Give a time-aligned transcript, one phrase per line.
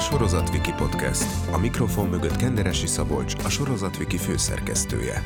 [0.00, 1.52] Sorozatviki Podcast.
[1.52, 5.22] A mikrofon mögött Kenderesi Szabolcs, a Sorozatviki főszerkesztője.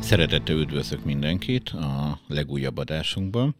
[0.00, 3.54] Szeretettel üdvözlök mindenkit a legújabb adásunkban.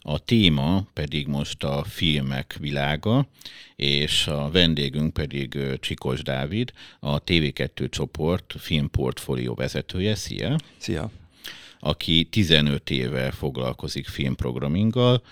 [0.00, 3.26] A téma pedig most a filmek világa,
[3.76, 10.14] és a vendégünk pedig Csikos Dávid, a TV2 csoport filmportfólió vezetője.
[10.14, 10.56] Szia!
[10.76, 11.10] Szia!
[11.84, 15.22] Aki 15 éve foglalkozik filmprograminggal,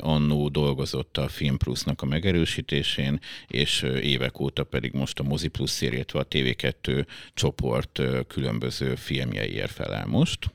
[0.00, 5.80] annó dolgozott a Film Plus-nak a megerősítésén, és évek óta pedig most a Mozi Plus,
[5.80, 10.50] illetve a TV2 csoport különböző filmjeiért felel most.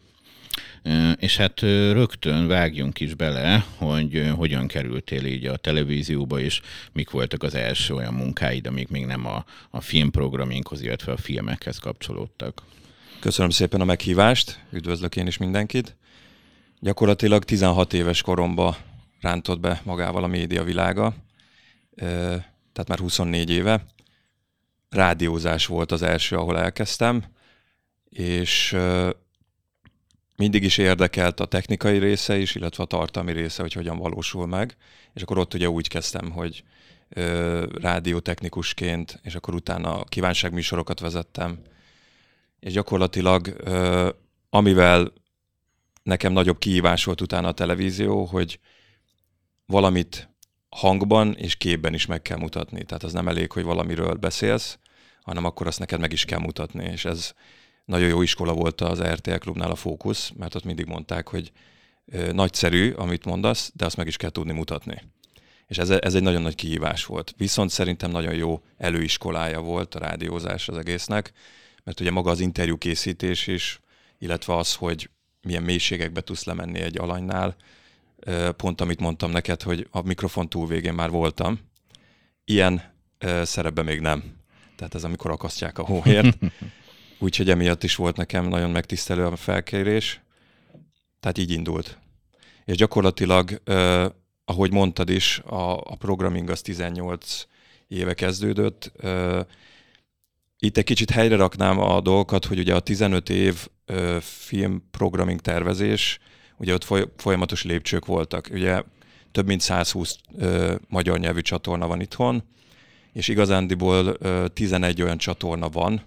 [1.19, 1.59] És hát
[1.91, 7.93] rögtön vágjunk is bele, hogy hogyan kerültél így a televízióba, és mik voltak az első
[7.93, 12.63] olyan munkáid, amik még nem a, a filmprograminghoz, illetve a filmekhez kapcsolódtak.
[13.23, 15.95] Köszönöm szépen a meghívást, üdvözlök én is mindenkit.
[16.79, 18.77] Gyakorlatilag 16 éves koromba
[19.21, 21.15] rántott be magával a média világa,
[21.95, 23.85] tehát már 24 éve.
[24.89, 27.23] Rádiózás volt az első, ahol elkezdtem,
[28.09, 28.77] és
[30.35, 34.75] mindig is érdekelt a technikai része is, illetve a tartalmi része, hogy hogyan valósul meg.
[35.13, 36.63] És akkor ott ugye úgy kezdtem, hogy
[37.81, 41.59] rádiótechnikusként, és akkor utána kívánságműsorokat vezettem,
[42.63, 43.55] és gyakorlatilag
[44.49, 45.13] amivel
[46.03, 48.59] nekem nagyobb kihívás volt utána a televízió, hogy
[49.65, 50.29] valamit
[50.69, 52.83] hangban és képben is meg kell mutatni.
[52.83, 54.79] Tehát az nem elég, hogy valamiről beszélsz,
[55.21, 56.83] hanem akkor azt neked meg is kell mutatni.
[56.83, 57.33] És ez
[57.85, 61.51] nagyon jó iskola volt az RTL klubnál a fókusz, mert ott mindig mondták, hogy
[62.31, 65.01] nagyszerű, amit mondasz, de azt meg is kell tudni mutatni.
[65.67, 67.33] És ez, ez egy nagyon nagy kihívás volt.
[67.37, 71.33] Viszont szerintem nagyon jó előiskolája volt a rádiózás az egésznek,
[71.83, 73.79] mert ugye maga az interjú készítés is,
[74.17, 75.09] illetve az, hogy
[75.41, 77.55] milyen mélységekbe tudsz lemenni egy alanynál,
[78.55, 81.59] pont amit mondtam neked, hogy a mikrofon túl végén már voltam,
[82.45, 82.93] ilyen
[83.43, 84.23] szerepben még nem.
[84.75, 86.37] Tehát ez amikor akasztják a hóért.
[87.19, 90.21] Úgyhogy emiatt is volt nekem nagyon megtisztelő a felkérés.
[91.19, 91.97] Tehát így indult.
[92.65, 93.61] És gyakorlatilag,
[94.45, 97.45] ahogy mondtad is, a, a programming az 18
[97.87, 98.91] éve kezdődött,
[100.63, 105.39] itt egy kicsit helyre raknám a dolgokat, hogy ugye a 15 év ö, film programming
[105.39, 106.19] tervezés,
[106.57, 108.49] ugye ott foly- folyamatos lépcsők voltak.
[108.51, 108.83] Ugye
[109.31, 112.43] több mint 120 ö, magyar nyelvű csatorna van itthon,
[113.13, 116.01] és igazándiból ö, 11 olyan csatorna van,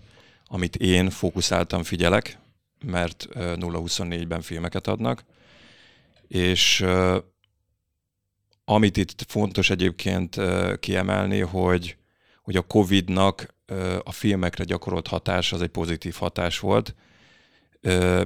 [0.44, 2.38] amit én fókuszáltam figyelek,
[2.84, 5.24] mert 0-24-ben filmeket adnak,
[6.28, 6.84] és
[8.64, 10.40] amit itt fontos egyébként
[10.80, 11.96] kiemelni, hogy,
[12.42, 13.54] hogy a Covid-nak
[14.02, 16.94] a filmekre gyakorolt hatás az egy pozitív hatás volt.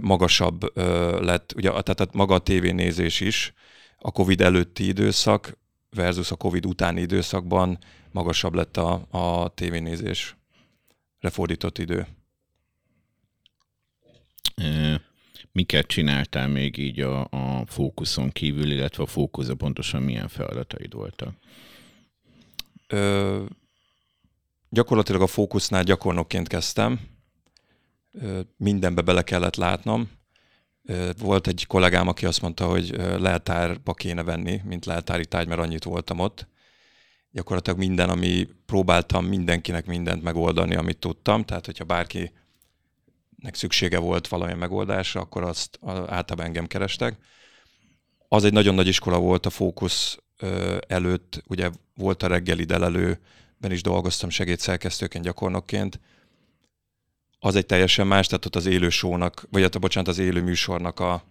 [0.00, 0.76] Magasabb
[1.22, 3.52] lett, ugye, tehát maga a tévénézés is,
[3.98, 5.58] a Covid előtti időszak
[5.90, 7.78] versus a Covid utáni időszakban
[8.12, 10.36] magasabb lett a, a tévénézés
[11.20, 12.06] fordított idő.
[15.52, 21.34] Miket csináltál még így a, a fókuszon kívül, illetve a fókuszon pontosan milyen feladataid voltak?
[22.86, 23.44] Ö,
[24.72, 27.00] Gyakorlatilag a fókusznál gyakornokként kezdtem,
[28.56, 30.10] mindenbe bele kellett látnom.
[31.19, 35.84] Volt egy kollégám, aki azt mondta, hogy leltárba kéne venni, mint leltári táj, mert annyit
[35.84, 36.48] voltam ott.
[37.30, 41.44] Gyakorlatilag minden, ami próbáltam mindenkinek mindent megoldani, amit tudtam.
[41.44, 42.34] Tehát, hogyha bárkinek
[43.53, 47.16] szüksége volt valamilyen megoldásra, akkor azt általában engem kerestek.
[48.28, 50.19] Az egy nagyon nagy iskola volt a fókusz
[50.86, 53.20] előtt, ugye volt a reggeli delelő,
[53.60, 56.00] ben is dolgoztam segédszerkesztőként, gyakornokként,
[57.38, 61.00] az egy teljesen más, tehát ott az élő sónak, vagy hát bocsánat, az élő műsornak
[61.00, 61.25] a,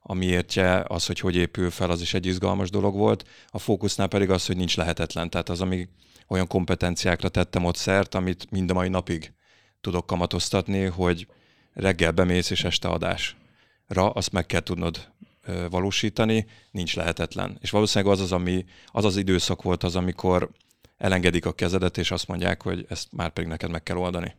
[0.00, 3.28] a miértje, az, hogy hogy épül fel, az is egy izgalmas dolog volt.
[3.48, 5.30] A fókusznál pedig az, hogy nincs lehetetlen.
[5.30, 5.88] Tehát az, ami
[6.28, 9.32] olyan kompetenciákra tettem ott szert, amit mind a mai napig
[9.80, 11.26] tudok kamatoztatni, hogy
[11.72, 15.12] reggel bemész és este adásra, azt meg kell tudnod
[15.70, 17.58] valósítani, nincs lehetetlen.
[17.60, 20.50] És valószínűleg az az, ami, az az időszak volt az, amikor
[20.96, 24.34] elengedik a kezedet, és azt mondják, hogy ezt már pedig neked meg kell oldani.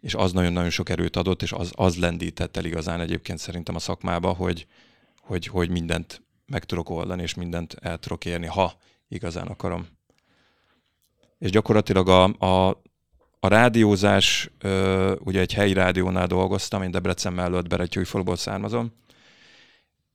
[0.00, 3.78] És az nagyon-nagyon sok erőt adott, és az, az lendített el igazán egyébként szerintem a
[3.78, 4.66] szakmába, hogy,
[5.16, 8.72] hogy, hogy mindent meg tudok oldani, és mindent el tudok érni, ha
[9.08, 9.86] igazán akarom.
[11.38, 12.82] És gyakorlatilag a, a,
[13.40, 14.50] a rádiózás,
[15.18, 18.92] ugye egy helyi rádiónál dolgoztam, én Debrecen mellett Beretyújfaluból származom,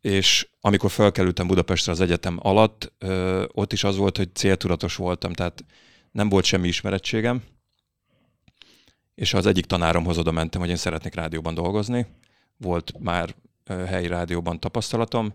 [0.05, 5.33] és amikor felkerültem Budapestre az egyetem alatt, ö, ott is az volt, hogy céltudatos voltam,
[5.33, 5.65] tehát
[6.11, 7.43] nem volt semmi ismerettségem,
[9.15, 12.05] és az egyik tanáromhoz oda mentem, hogy én szeretnék rádióban dolgozni.
[12.57, 13.35] Volt már
[13.65, 15.33] helyi rádióban tapasztalatom,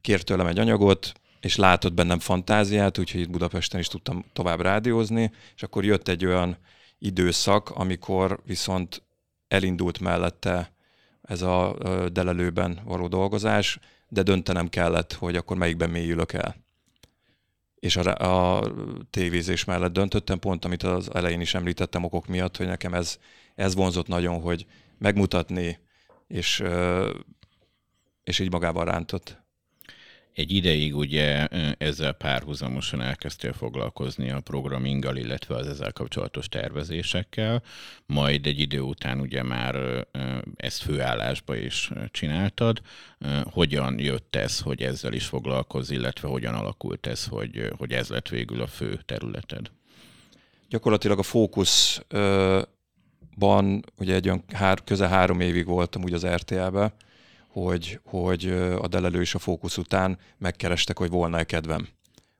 [0.00, 5.32] kért tőlem egy anyagot, és látott bennem fantáziát, úgyhogy itt Budapesten is tudtam tovább rádiózni,
[5.54, 6.56] és akkor jött egy olyan
[6.98, 9.02] időszak, amikor viszont
[9.48, 10.72] elindult mellette
[11.22, 11.76] ez a
[12.12, 13.78] delelőben való dolgozás,
[14.08, 16.56] de döntenem kellett, hogy akkor melyikben mélyülök el.
[17.74, 18.72] És a, a
[19.10, 23.18] tévézés mellett döntöttem, pont amit az elején is említettem okok miatt, hogy nekem ez,
[23.54, 24.66] ez vonzott nagyon, hogy
[24.98, 25.78] megmutatni,
[26.26, 26.62] és,
[28.24, 29.43] és így magával rántott.
[30.34, 31.46] Egy ideig ugye
[31.78, 37.62] ezzel párhuzamosan elkezdtél foglalkozni a programminggal, illetve az ezzel kapcsolatos tervezésekkel,
[38.06, 40.06] majd egy idő után ugye már
[40.56, 42.80] ezt főállásba is csináltad.
[43.44, 48.28] Hogyan jött ez, hogy ezzel is foglalkozz, illetve hogyan alakult ez, hogy, hogy ez lett
[48.28, 49.70] végül a fő területed?
[50.68, 52.04] Gyakorlatilag a fókuszban
[53.98, 56.94] ugye egy olyan hár, köze három évig voltam úgy az RTL-be,
[57.54, 58.46] hogy, hogy
[58.80, 61.88] a Delelő és a Fókusz után megkerestek, hogy volna-e kedvem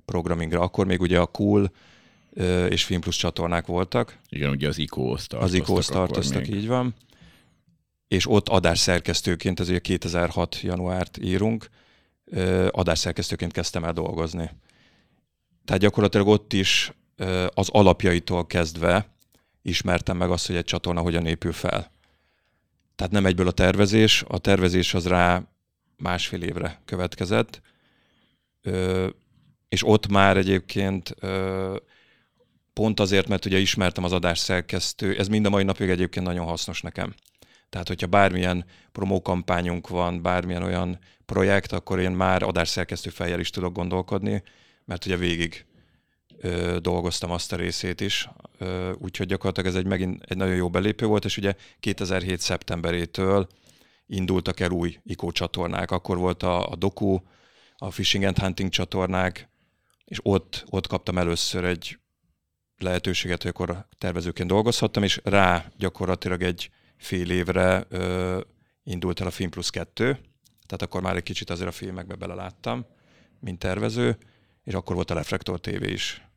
[0.04, 0.60] programmingra.
[0.60, 1.72] Akkor még ugye a Cool
[2.68, 4.18] és Film Plus csatornák voltak.
[4.28, 5.60] Igen, ugye az ICO-hoz tartoztak.
[5.60, 6.94] Az ICO-hoz tartoztak, így van.
[8.08, 11.68] És ott adásszerkesztőként, ez ugye 2006 januárt írunk,
[12.70, 14.50] adásszerkesztőként kezdtem el dolgozni.
[15.64, 16.92] Tehát gyakorlatilag ott is
[17.48, 19.08] az alapjaitól kezdve
[19.62, 21.90] ismertem meg azt, hogy egy csatorna hogyan épül fel.
[22.96, 25.42] Tehát nem egyből a tervezés, a tervezés az rá
[25.96, 27.60] másfél évre következett,
[28.62, 29.08] ö,
[29.68, 31.76] és ott már egyébként ö,
[32.72, 36.46] pont azért, mert ugye ismertem az adás szerkesztő, ez mind a mai napig egyébként nagyon
[36.46, 37.14] hasznos nekem.
[37.70, 43.72] Tehát, hogyha bármilyen promókampányunk van, bármilyen olyan projekt, akkor én már adásszerkesztő fejjel is tudok
[43.72, 44.42] gondolkodni,
[44.84, 45.64] mert ugye végig
[46.44, 48.28] ö, dolgoztam azt a részét is,
[48.98, 52.40] úgyhogy gyakorlatilag ez egy megint egy nagyon jó belépő volt, és ugye 2007.
[52.40, 53.46] szeptemberétől
[54.06, 55.90] indultak el új ICO csatornák.
[55.90, 57.18] Akkor volt a, a Doku,
[57.76, 59.48] a Fishing and Hunting csatornák,
[60.04, 61.98] és ott, ott kaptam először egy
[62.78, 68.40] lehetőséget, hogy akkor tervezőként dolgozhattam, és rá gyakorlatilag egy fél évre ö,
[68.82, 70.04] indult el a Film Plus 2,
[70.66, 72.86] tehát akkor már egy kicsit azért a filmekbe beleláttam,
[73.40, 74.18] mint tervező,
[74.64, 76.28] és akkor volt a Reflektor TV is.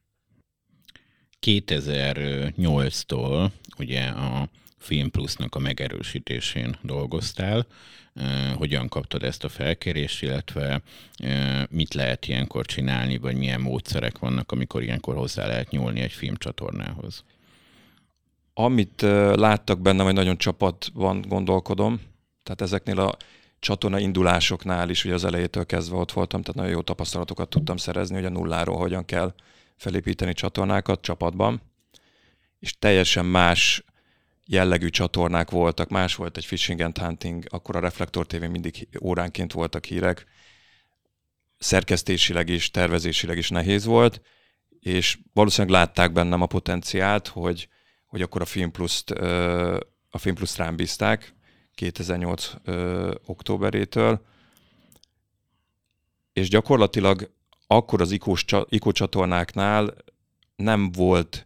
[1.48, 7.66] 2008-tól ugye a Film Plusnak a megerősítésén dolgoztál.
[8.56, 10.82] Hogyan kaptad ezt a felkérést, illetve
[11.70, 17.24] mit lehet ilyenkor csinálni, vagy milyen módszerek vannak, amikor ilyenkor hozzá lehet nyúlni egy filmcsatornához?
[18.54, 19.02] Amit
[19.36, 22.02] láttak bennem, hogy nagyon csapat van, gondolkodom.
[22.44, 23.18] Tehát ezeknél a
[23.60, 28.16] csatorna indulásoknál is, ugye az elejétől kezdve ott voltam, tehát nagyon jó tapasztalatokat tudtam szerezni,
[28.16, 29.34] hogy a nulláról hogyan kell
[29.78, 31.62] felépíteni csatornákat csapatban,
[32.60, 33.84] és teljesen más
[34.46, 39.54] jellegű csatornák voltak, más volt egy Fishing and Hunting, akkor a Reflektor TV mindig óránként
[39.54, 40.26] voltak hírek,
[41.58, 44.22] szerkesztésileg is, tervezésileg is nehéz volt,
[44.80, 47.68] és valószínűleg látták bennem a potenciált, hogy,
[48.06, 49.10] hogy akkor a Film Plus-t,
[50.10, 51.36] a Film Plus rám bízták
[51.74, 52.54] 2008
[53.26, 54.26] októberétől,
[56.34, 57.32] és gyakorlatilag
[57.68, 58.12] akkor az
[58.70, 59.94] ICO csatornáknál
[60.56, 61.46] nem volt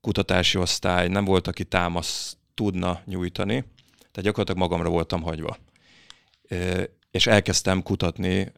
[0.00, 3.64] kutatási osztály, nem volt, aki támasz tudna nyújtani,
[3.98, 5.56] tehát gyakorlatilag magamra voltam hagyva.
[7.10, 8.52] És elkezdtem kutatni,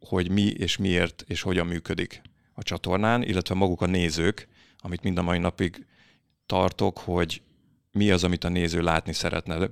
[0.00, 5.18] hogy mi és miért és hogyan működik a csatornán, illetve maguk a nézők, amit mind
[5.18, 5.86] a mai napig
[6.46, 7.42] tartok, hogy
[7.92, 9.68] mi az, amit a néző látni szeretne.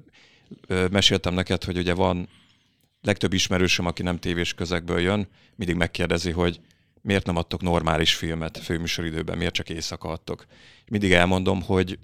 [0.90, 2.28] Meséltem neked, hogy ugye van
[3.06, 6.60] legtöbb ismerősöm, aki nem tévés közegből jön, mindig megkérdezi, hogy
[7.02, 10.46] miért nem adtok normális filmet főműsoridőben, miért csak éjszaka adtok.
[10.86, 11.98] Mindig elmondom, hogy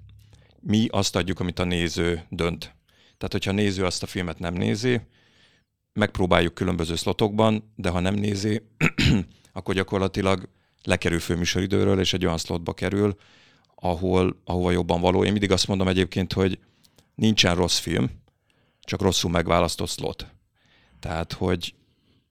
[0.59, 2.61] mi azt adjuk, amit a néző dönt.
[3.17, 5.01] Tehát, hogyha a néző azt a filmet nem nézi,
[5.93, 8.61] megpróbáljuk különböző szlotokban, de ha nem nézi,
[9.53, 10.49] akkor gyakorlatilag
[10.83, 13.15] lekerül főműsoridőről, és egy olyan szlotba kerül,
[13.75, 15.23] ahol, ahova jobban való.
[15.23, 16.59] Én mindig azt mondom egyébként, hogy
[17.15, 18.09] nincsen rossz film,
[18.79, 20.32] csak rosszul megválasztott slot.
[21.03, 21.73] Tehát, hogy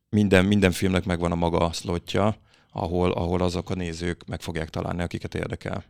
[0.09, 2.37] minden, minden filmnek megvan a maga szlotja,
[2.71, 5.85] ahol, ahol azok a nézők meg fogják találni, akiket érdekel.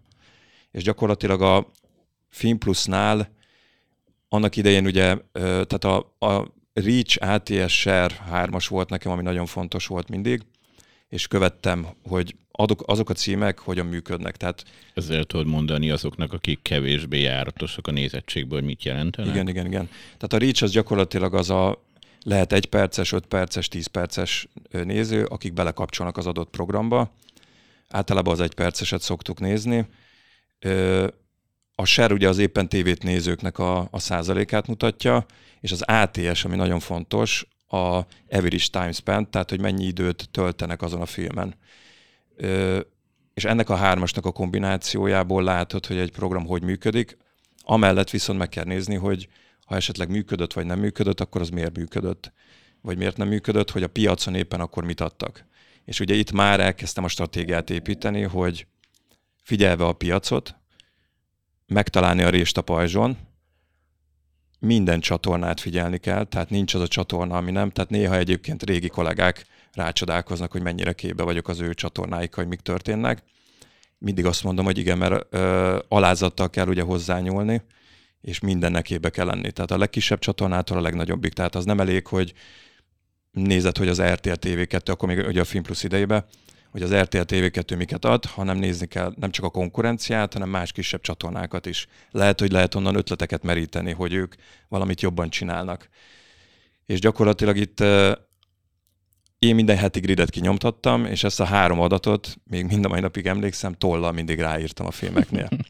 [0.70, 1.70] És gyakorlatilag a
[2.28, 3.28] Film Plusnál
[4.28, 9.86] annak idején ugye, tehát a, a Reach ATS Share 3-as volt nekem, ami nagyon fontos
[9.86, 10.42] volt mindig,
[11.08, 14.36] és követtem, hogy adok, azok a címek hogyan működnek.
[14.36, 19.34] Tehát, Ezzel tudod mondani azoknak, akik kevésbé járatosak a nézettségből, hogy mit jelentenek?
[19.34, 19.88] Igen, igen, igen.
[20.04, 21.90] Tehát a Reach az gyakorlatilag az a
[22.22, 27.12] lehet egy perces, öt perces, tíz perces néző, akik belekapcsolnak az adott programba.
[27.88, 29.86] Általában az egy perceset szoktuk nézni.
[31.74, 35.26] A share ugye az éppen tévét nézőknek a, a százalékát mutatja,
[35.60, 40.82] és az ATS, ami nagyon fontos, a average time spent, tehát hogy mennyi időt töltenek
[40.82, 41.54] azon a filmen.
[43.34, 47.16] És ennek a hármasnak a kombinációjából látod, hogy egy program hogy működik,
[47.62, 49.28] amellett viszont meg kell nézni, hogy
[49.72, 52.32] ha esetleg működött vagy nem működött, akkor az miért működött,
[52.80, 55.44] vagy miért nem működött, hogy a piacon éppen akkor mit adtak.
[55.84, 58.66] És ugye itt már elkezdtem a stratégiát építeni, hogy
[59.42, 60.54] figyelve a piacot,
[61.66, 63.16] megtalálni a rést a pajzson,
[64.58, 68.88] minden csatornát figyelni kell, tehát nincs az a csatorna, ami nem, tehát néha egyébként régi
[68.88, 73.22] kollégák rácsodálkoznak, hogy mennyire képbe vagyok az ő csatornáik, hogy mik történnek.
[73.98, 77.62] Mindig azt mondom, hogy igen, mert ö, alázattal kell ugye hozzányúlni,
[78.22, 79.52] és mindennek képbe kell lenni.
[79.52, 81.32] Tehát a legkisebb csatornától a legnagyobbig.
[81.32, 82.32] Tehát az nem elég, hogy
[83.30, 86.24] nézed, hogy az RTL TV2, akkor még ugye a Film Plus idejében,
[86.70, 90.72] hogy az RTL TV2 miket ad, hanem nézni kell nem csak a konkurenciát, hanem más
[90.72, 91.86] kisebb csatornákat is.
[92.10, 94.34] Lehet, hogy lehet onnan ötleteket meríteni, hogy ők
[94.68, 95.88] valamit jobban csinálnak.
[96.86, 97.80] És gyakorlatilag itt
[99.38, 103.26] én minden heti gridet kinyomtattam, és ezt a három adatot, még mind a mai napig
[103.26, 105.48] emlékszem, tollal mindig ráírtam a filmeknél.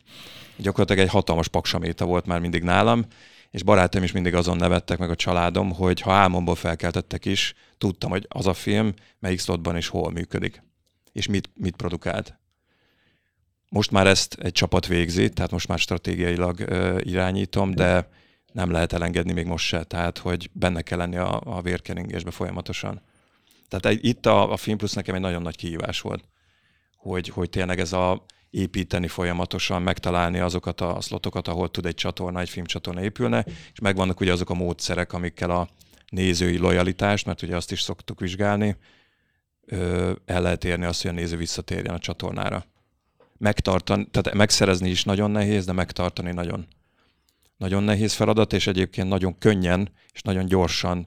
[0.62, 3.04] Gyakorlatilag egy hatalmas paksaméta volt már mindig nálam,
[3.50, 8.10] és barátaim is mindig azon nevettek, meg a családom, hogy ha álmomból felkeltettek is, tudtam,
[8.10, 10.62] hogy az a film melyik slotban és hol működik,
[11.12, 12.38] és mit, mit produkált.
[13.68, 18.08] Most már ezt egy csapat végzi, tehát most már stratégiailag uh, irányítom, de
[18.52, 23.02] nem lehet elengedni még most se, tehát hogy benne kell lenni a, a vérkeringésbe folyamatosan.
[23.68, 26.24] Tehát itt a, a Film Plus nekem egy nagyon nagy kihívás volt,
[26.96, 32.40] hogy, hogy tényleg ez a építeni folyamatosan, megtalálni azokat a szlotokat, ahol tud egy csatorna,
[32.40, 35.68] egy filmcsatorna épülne, és megvannak ugye azok a módszerek, amikkel a
[36.08, 38.76] nézői lojalitást, mert ugye azt is szoktuk vizsgálni,
[40.24, 42.64] el lehet érni azt, hogy a néző visszatérjen a csatornára.
[43.38, 46.66] Megtartani, tehát megszerezni is nagyon nehéz, de megtartani nagyon,
[47.56, 51.06] nagyon nehéz feladat, és egyébként nagyon könnyen és nagyon gyorsan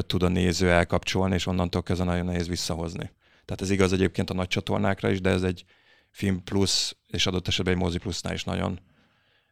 [0.00, 3.10] tud a néző elkapcsolni, és onnantól kezdve nagyon nehéz visszahozni.
[3.44, 5.64] Tehát ez igaz egyébként a nagy csatornákra is, de ez egy
[6.16, 8.80] film plusz, és adott esetben egy mozi plusznál is nagyon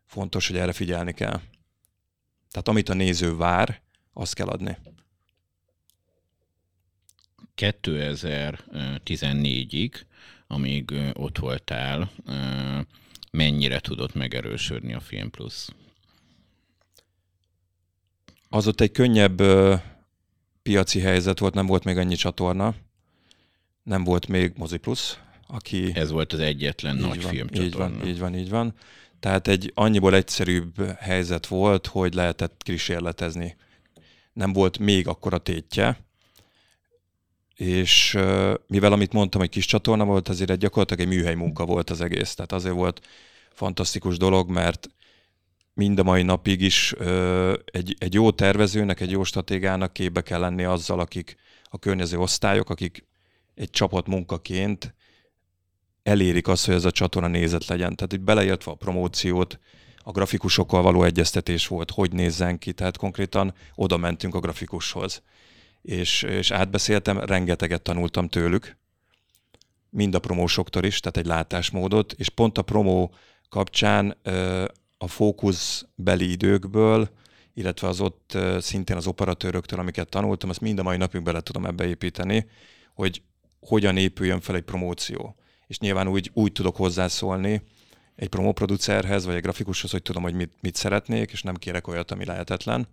[0.05, 1.41] fontos, hogy erre figyelni kell.
[2.51, 4.77] Tehát amit a néző vár, azt kell adni.
[7.57, 10.03] 2014-ig,
[10.47, 12.11] amíg ott voltál,
[13.31, 15.69] mennyire tudott megerősödni a Film Plus?
[18.49, 19.43] Az ott egy könnyebb
[20.63, 22.75] piaci helyzet volt, nem volt még annyi csatorna,
[23.83, 25.93] nem volt még Mozi Plus, aki...
[25.95, 27.95] Ez volt az egyetlen nagy van, filmcsatorna.
[27.95, 28.75] Így van, így van, így van.
[29.21, 33.57] Tehát egy annyiból egyszerűbb helyzet volt, hogy lehetett kísérletezni.
[34.33, 35.99] Nem volt még akkora tétje,
[37.55, 38.19] és
[38.67, 42.01] mivel amit mondtam, hogy kis csatorna volt, azért egy gyakorlatilag egy műhely munka volt az
[42.01, 42.35] egész.
[42.35, 43.07] Tehát azért volt
[43.53, 44.89] fantasztikus dolog, mert
[45.75, 46.93] mind a mai napig is
[47.65, 52.71] egy, egy jó tervezőnek, egy jó stratégának képbe kell lenni azzal, akik a környező osztályok,
[52.71, 53.07] akik
[53.55, 54.95] egy csapat munkaként
[56.05, 57.97] elérik azt, hogy ez a csatorna nézet legyen.
[57.97, 59.59] Tehát itt beleértve a promóciót,
[59.99, 65.23] a grafikusokkal való egyeztetés volt, hogy nézzen ki, tehát konkrétan oda mentünk a grafikushoz.
[65.83, 68.77] És, és átbeszéltem, rengeteget tanultam tőlük,
[69.91, 73.15] mind a promósoktól is, tehát egy látásmódot, és pont a promó
[73.49, 74.17] kapcsán
[74.99, 77.11] a fókuszbeli időkből,
[77.55, 81.67] illetve az ott szintén az operatőröktől, amiket tanultam, azt mind a mai napig bele tudom
[81.67, 82.47] ebbe építeni,
[82.95, 83.23] hogy
[83.61, 85.37] hogyan épüljön fel egy promóció.
[85.75, 87.63] És nyilván úgy, úgy tudok hozzászólni
[88.17, 92.11] egy promóproducerhez, vagy egy grafikushoz, hogy tudom, hogy mit, mit szeretnék, és nem kérek olyat,
[92.11, 92.89] ami lehetetlen.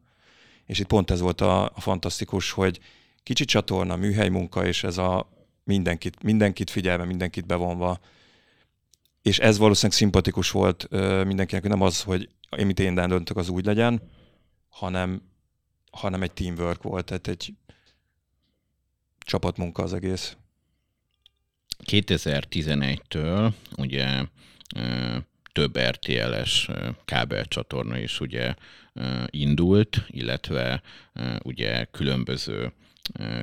[0.65, 2.79] És itt pont ez volt a, a fantasztikus, hogy
[3.23, 5.29] kicsi csatorna, műhely munka, és ez a
[5.63, 8.00] mindenkit, mindenkit figyelve, mindenkit bevonva,
[9.21, 10.88] és ez valószínűleg szimpatikus volt
[11.25, 14.01] mindenkinek, hogy nem az, hogy én mit én döntök, az úgy legyen,
[14.69, 15.21] hanem,
[15.91, 17.53] hanem egy teamwork volt, tehát egy
[19.19, 20.35] csapatmunka az egész.
[21.85, 24.23] 2011-től ugye
[25.51, 26.69] több RTL-es
[27.05, 28.53] kábelcsatorna is ugye
[29.29, 30.81] indult, illetve
[31.43, 32.71] ugye különböző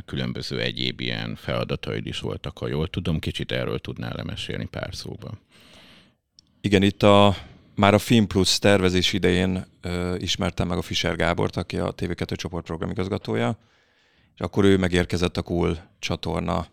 [0.04, 3.18] különböző egyéb ilyen feladataid is voltak, ha jól tudom.
[3.18, 5.38] Kicsit erről tudnál lemesélni pár szóban.
[6.60, 7.36] Igen, itt a,
[7.74, 12.36] már a Film Plus tervezés idején ö, ismertem meg a Fischer Gábort, aki a TV2
[12.36, 13.58] csoport programigazgatója,
[14.34, 16.66] és akkor ő megérkezett a Cool csatorna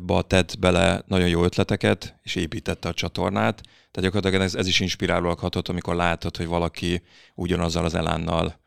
[0.00, 3.60] ba tett bele nagyon jó ötleteket, és építette a csatornát.
[3.62, 7.02] Tehát gyakorlatilag ez, ez is inspirálóak hatott, amikor látod, hogy valaki
[7.34, 8.60] ugyanazzal az elánnal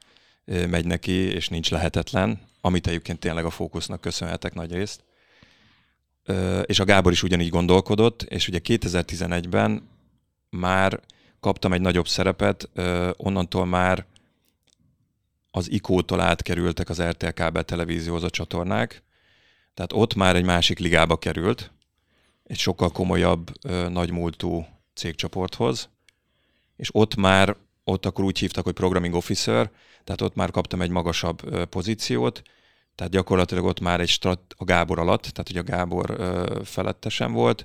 [0.45, 5.03] megy neki, és nincs lehetetlen, amit egyébként tényleg a fókusznak köszönhetek nagy részt
[6.65, 9.89] és a Gábor is ugyanígy gondolkodott, és ugye 2011-ben
[10.49, 10.99] már
[11.39, 12.69] kaptam egy nagyobb szerepet,
[13.15, 14.05] onnantól már
[15.51, 19.03] az IKO-tól átkerültek az RTL kábel televízióhoz a csatornák,
[19.75, 21.71] tehát ott már egy másik ligába került,
[22.43, 23.51] egy sokkal komolyabb,
[23.89, 25.89] nagymúltú cégcsoporthoz,
[26.75, 29.71] és ott már, ott akkor úgy hívtak, hogy programming officer,
[30.03, 32.41] tehát ott már kaptam egy magasabb pozíciót,
[32.95, 36.17] tehát gyakorlatilag ott már egy strat, a Gábor alatt, tehát hogy a Gábor
[36.65, 37.63] felettesen volt,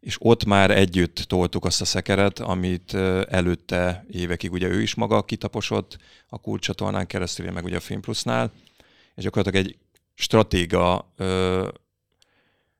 [0.00, 2.94] és ott már együtt toltuk azt a szekeret, amit
[3.28, 5.98] előtte évekig ugye ő is maga kitaposott
[6.28, 8.52] a kulcsatornán keresztül, meg ugye a Film Plusnál,
[9.14, 9.76] és gyakorlatilag egy
[10.14, 11.14] stratéga,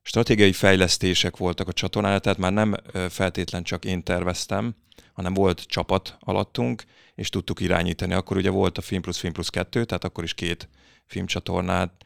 [0.02, 2.74] stratégiai fejlesztések voltak a csatornán, tehát már nem
[3.08, 4.74] feltétlen csak én terveztem,
[5.12, 6.84] hanem volt csapat alattunk,
[7.14, 8.12] és tudtuk irányítani.
[8.12, 10.68] Akkor ugye volt a Film Plus, Film Plus 2, tehát akkor is két
[11.06, 12.04] filmcsatornát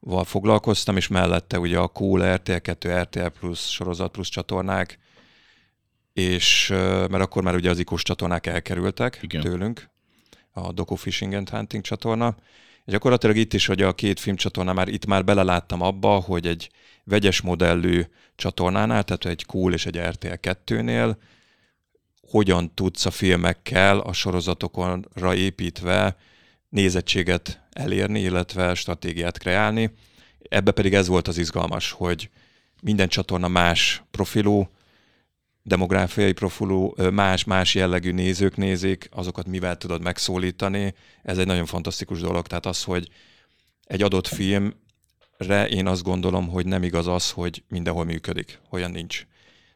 [0.00, 4.98] val foglalkoztam, és mellette ugye a Cool RTL 2, RTL Plus, Sorozat Plus csatornák,
[6.12, 9.40] és mert akkor már ugye az ikos csatornák elkerültek Igen.
[9.40, 9.90] tőlünk,
[10.50, 12.36] a Doku Fishing and Hunting csatorna,
[12.86, 16.70] és gyakorlatilag itt is, hogy a két filmcsatorna már itt már beleláttam abba, hogy egy
[17.04, 18.02] vegyes modellű
[18.36, 21.16] csatornánál, tehát egy Cool és egy RTL 2-nél
[22.20, 26.16] hogyan tudsz a filmekkel, a sorozatokonra építve
[26.68, 29.90] nézettséget elérni, illetve stratégiát kreálni.
[30.48, 32.30] Ebbe pedig ez volt az izgalmas, hogy
[32.82, 34.68] minden csatorna más profilú,
[35.66, 40.94] demográfiai profilú, más-más jellegű nézők nézik, azokat mivel tudod megszólítani.
[41.22, 42.46] Ez egy nagyon fantasztikus dolog.
[42.46, 43.08] Tehát az, hogy
[43.84, 48.60] egy adott filmre én azt gondolom, hogy nem igaz az, hogy mindenhol működik.
[48.70, 49.26] Olyan nincs.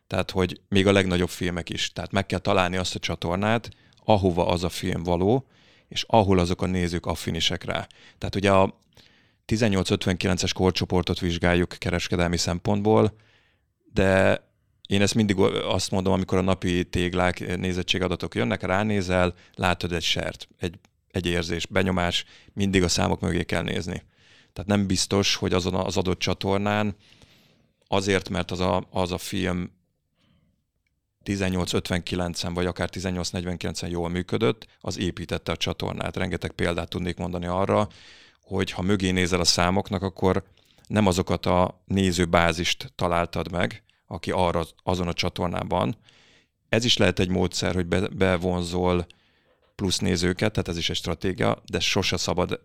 [0.07, 1.93] Tehát, hogy még a legnagyobb filmek is.
[1.93, 3.69] Tehát meg kell találni azt a csatornát,
[4.05, 5.47] ahova az a film való,
[5.89, 7.87] és ahol azok a nézők affinisek rá.
[8.19, 8.79] Tehát ugye a
[9.47, 13.17] 18-59-es korcsoportot vizsgáljuk kereskedelmi szempontból,
[13.93, 14.43] de
[14.89, 20.49] én ezt mindig azt mondom, amikor a napi téglák, nézettségadatok jönnek, ránézel, látod egy sert,
[20.59, 20.75] egy,
[21.11, 24.03] egy érzés, benyomás, mindig a számok mögé kell nézni.
[24.53, 26.97] Tehát nem biztos, hogy azon az adott csatornán
[27.89, 29.71] azért, mert az a, az a film
[31.25, 36.17] 1859-en vagy akár 1849-en jól működött, az építette a csatornát.
[36.17, 37.89] Rengeteg példát tudnék mondani arra,
[38.43, 40.45] hogy ha mögé nézel a számoknak, akkor
[40.87, 45.97] nem azokat a nézőbázist találtad meg, aki arra azon a csatornában.
[46.69, 49.07] Ez is lehet egy módszer, hogy be, bevonzol
[49.75, 52.61] plusz nézőket, tehát ez is egy stratégia, de sose szabad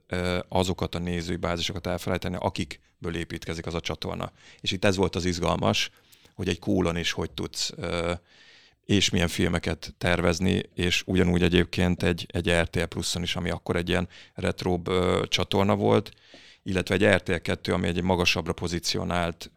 [0.48, 4.32] azokat a nézői bázisokat elfelejteni, akikből építkezik az a csatorna.
[4.60, 5.90] És itt ez volt az izgalmas,
[6.36, 7.74] hogy egy kólon is hogy tudsz
[8.86, 13.90] és milyen filmeket tervezni, és ugyanúgy egyébként egy, egy RTL Pluszon is, ami akkor egy
[13.90, 16.12] ilyen retrobb ö, csatorna volt,
[16.64, 19.52] illetve egy RTL 2, ami egy magasabbra pozícionált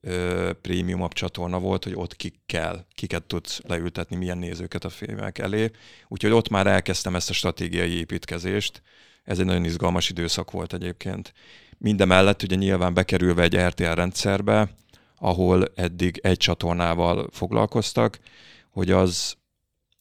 [0.00, 5.70] ö, prémiumabb csatorna volt, hogy ott kell, kiket tudsz leültetni, milyen nézőket a filmek elé.
[6.08, 8.82] Úgyhogy ott már elkezdtem ezt a stratégiai építkezést.
[9.24, 11.32] Ez egy nagyon izgalmas időszak volt egyébként.
[11.78, 14.74] Mindemellett ugye nyilván bekerülve egy RTL rendszerbe,
[15.18, 18.18] ahol eddig egy csatornával foglalkoztak,
[18.70, 19.36] hogy az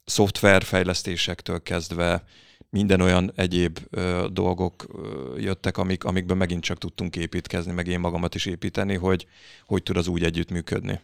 [0.06, 2.24] szoftverfejlesztésektől kezdve
[2.70, 8.00] minden olyan egyéb ö, dolgok ö, jöttek, amik, amikben megint csak tudtunk építkezni, meg én
[8.00, 9.28] magamat is építeni, hogy
[9.66, 11.00] hogy tud az úgy együttműködni.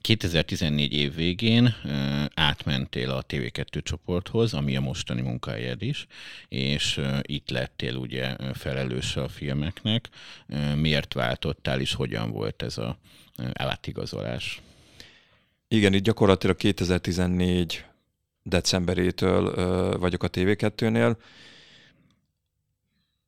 [0.00, 6.06] 2014 év végén ö, átmentél a TV2 csoporthoz, ami a mostani munkahelyed is,
[6.48, 10.08] és ö, itt lettél ugye felelős a filmeknek.
[10.46, 12.98] Ö, miért váltottál, és hogyan volt ez a
[13.52, 14.60] átigazolás?
[15.68, 17.84] Igen, itt gyakorlatilag 2014
[18.42, 21.16] decemberétől vagyok a TV2-nél.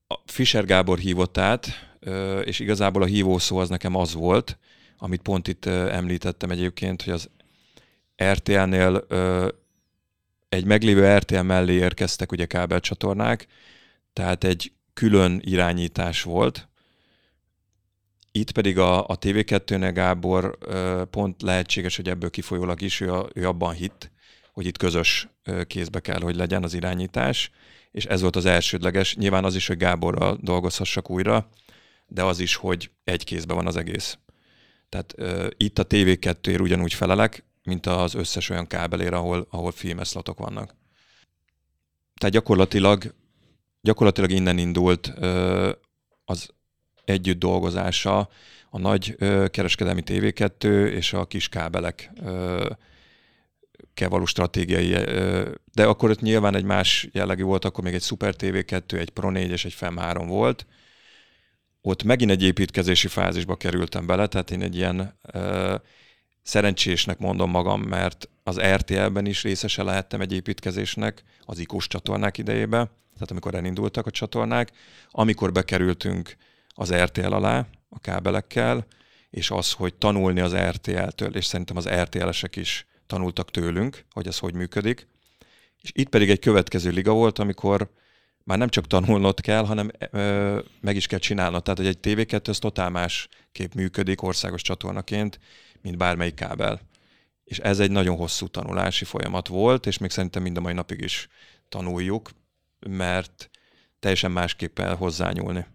[0.06, 1.66] A Fischer Gábor hívott át,
[2.44, 4.58] és igazából a hívószó az nekem az volt,
[4.98, 7.30] amit pont itt említettem egyébként, hogy az
[8.24, 9.06] RTL-nél
[10.48, 13.46] egy meglévő RTL mellé érkeztek ugye kábelcsatornák,
[14.12, 16.68] tehát egy külön irányítás volt,
[18.36, 20.58] itt pedig a, a TV2-nek Gábor
[21.10, 24.10] pont lehetséges, hogy ebből kifolyólag is ő, ő abban hitt,
[24.54, 25.28] hogy itt közös
[25.66, 27.50] kézbe kell, hogy legyen az irányítás,
[27.90, 29.16] és ez volt az elsődleges.
[29.16, 31.48] Nyilván az is, hogy Gáborral dolgozhassak újra,
[32.06, 34.18] de az is, hogy egy kézben van az egész.
[34.88, 40.38] Tehát uh, itt a TV2-ér ugyanúgy felelek, mint az összes olyan kábelér, ahol, ahol filmeszlatok
[40.38, 40.74] vannak.
[42.14, 43.14] Tehát gyakorlatilag,
[43.80, 45.70] gyakorlatilag innen indult uh,
[46.24, 46.50] az
[47.04, 48.28] együtt dolgozása
[48.70, 52.70] a nagy ö, kereskedelmi TV2 és a kis kábelek ö,
[53.94, 54.92] kell való stratégiai,
[55.72, 59.30] de akkor ott nyilván egy más jellegű volt, akkor még egy Super TV2, egy Pro
[59.30, 60.66] 4 és egy FEM 3 volt.
[61.80, 65.74] Ott megint egy építkezési fázisba kerültem bele, tehát én egy ilyen ö,
[66.42, 72.90] szerencsésnek mondom magam, mert az RTL-ben is részese lehettem egy építkezésnek, az IKOS csatornák idejében,
[73.12, 74.72] tehát amikor elindultak a csatornák,
[75.10, 76.36] amikor bekerültünk
[76.68, 78.86] az RTL alá a kábelekkel,
[79.30, 84.38] és az, hogy tanulni az RTL-től, és szerintem az RTL-esek is tanultak tőlünk, hogy ez
[84.38, 85.06] hogy működik.
[85.82, 87.90] És itt pedig egy következő liga volt, amikor
[88.44, 91.62] már nem csak tanulnod kell, hanem ö, meg is kell csinálnod.
[91.62, 95.38] Tehát, hogy egy TV2 az totál más kép működik országos csatornaként,
[95.80, 96.80] mint bármelyik kábel.
[97.44, 101.00] És ez egy nagyon hosszú tanulási folyamat volt, és még szerintem mind a mai napig
[101.00, 101.28] is
[101.68, 102.30] tanuljuk,
[102.86, 103.50] mert
[104.00, 105.66] teljesen másképp kell hozzányúlni.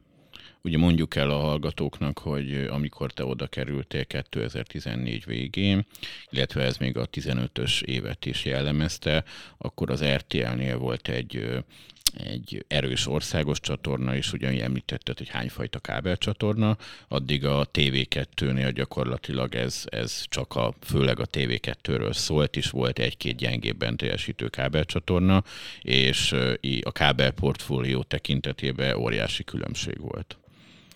[0.62, 5.86] Ugye mondjuk el a hallgatóknak, hogy amikor te oda kerültél 2014 végén,
[6.30, 9.24] illetve ez még a 15-ös évet is jellemezte,
[9.58, 11.64] akkor az RTL-nél volt egy
[12.14, 19.84] egy erős országos csatorna is, ugyan említetted, hogy hányfajta kábelcsatorna, addig a TV2-nél gyakorlatilag ez,
[19.86, 25.44] ez csak a, főleg a TV2-ről szólt, is volt egy-két gyengébben teljesítő kábelcsatorna,
[25.82, 26.36] és
[26.82, 30.38] a kábel portfólió tekintetében óriási különbség volt.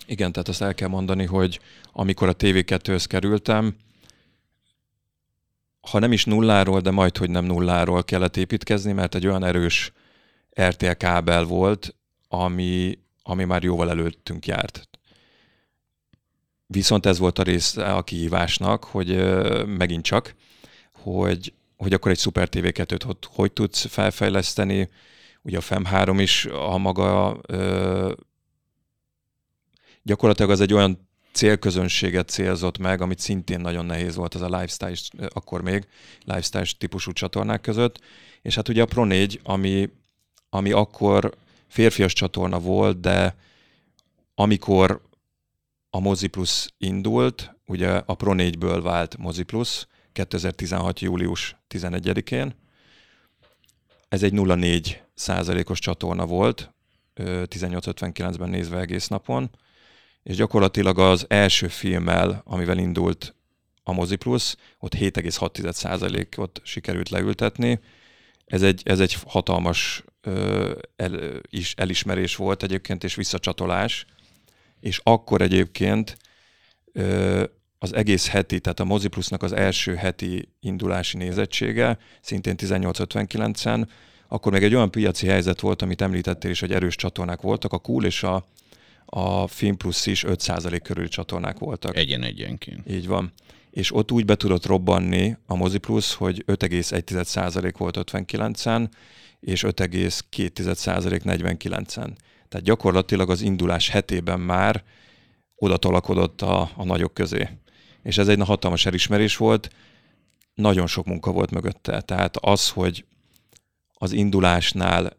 [0.05, 1.59] Igen, tehát azt el kell mondani, hogy
[1.91, 3.75] amikor a TV2-höz kerültem,
[5.81, 9.91] ha nem is nulláról, de majd, hogy nem nulláról kellett építkezni, mert egy olyan erős
[10.61, 11.95] RTL kábel volt,
[12.27, 14.89] ami, ami már jóval előttünk járt.
[16.65, 19.15] Viszont ez volt a része a kihívásnak, hogy
[19.65, 20.35] megint csak,
[20.91, 24.89] hogy, hogy akkor egy Super TV 2 hogy, hogy tudsz felfejleszteni,
[25.41, 28.11] ugye a FEM3 is a maga ö,
[30.03, 35.27] gyakorlatilag az egy olyan célközönséget célzott meg, amit szintén nagyon nehéz volt az a lifestyle,
[35.33, 35.87] akkor még
[36.25, 37.99] lifestyle típusú csatornák között.
[38.41, 39.89] És hát ugye a Pro 4, ami
[40.53, 41.33] ami akkor
[41.67, 43.35] férfias csatorna volt, de
[44.35, 45.01] amikor
[45.89, 50.99] a Mozi Plus indult, ugye a Pro 4-ből vált Mozi Plus 2016.
[50.99, 52.55] július 11-én.
[54.09, 56.73] Ez egy 0,4 százalékos csatorna volt,
[57.15, 59.49] 1859-ben nézve egész napon,
[60.23, 63.35] és gyakorlatilag az első filmmel, amivel indult
[63.83, 67.79] a Mozi Plus, ott 7,6 százalékot sikerült leültetni.
[68.45, 70.03] Ez egy, ez egy hatalmas
[70.95, 74.05] el, is elismerés volt egyébként, és visszacsatolás,
[74.79, 76.17] és akkor egyébként
[77.79, 83.87] az egész heti, tehát a Moziplusnak az első heti indulási nézettsége, szintén 1859-en,
[84.27, 87.77] akkor még egy olyan piaci helyzet volt, amit említettél is, hogy erős csatornák voltak, a
[87.77, 88.45] Cool és a,
[89.15, 91.97] a Film Plus is 5% körül csatornák voltak.
[91.97, 92.89] Egyen-egyenként.
[92.89, 93.31] Így van.
[93.69, 98.89] És ott úgy be tudott robbanni a Mozi Plus, hogy 5,1% volt 59-en,
[99.39, 102.15] és 5,2% 49-en.
[102.49, 104.83] Tehát gyakorlatilag az indulás hetében már
[105.55, 107.49] oda tolakodott a, a nagyok közé.
[108.03, 109.69] És ez egy hatalmas elismerés volt,
[110.53, 112.01] nagyon sok munka volt mögötte.
[112.01, 113.05] Tehát az, hogy
[113.93, 115.17] az indulásnál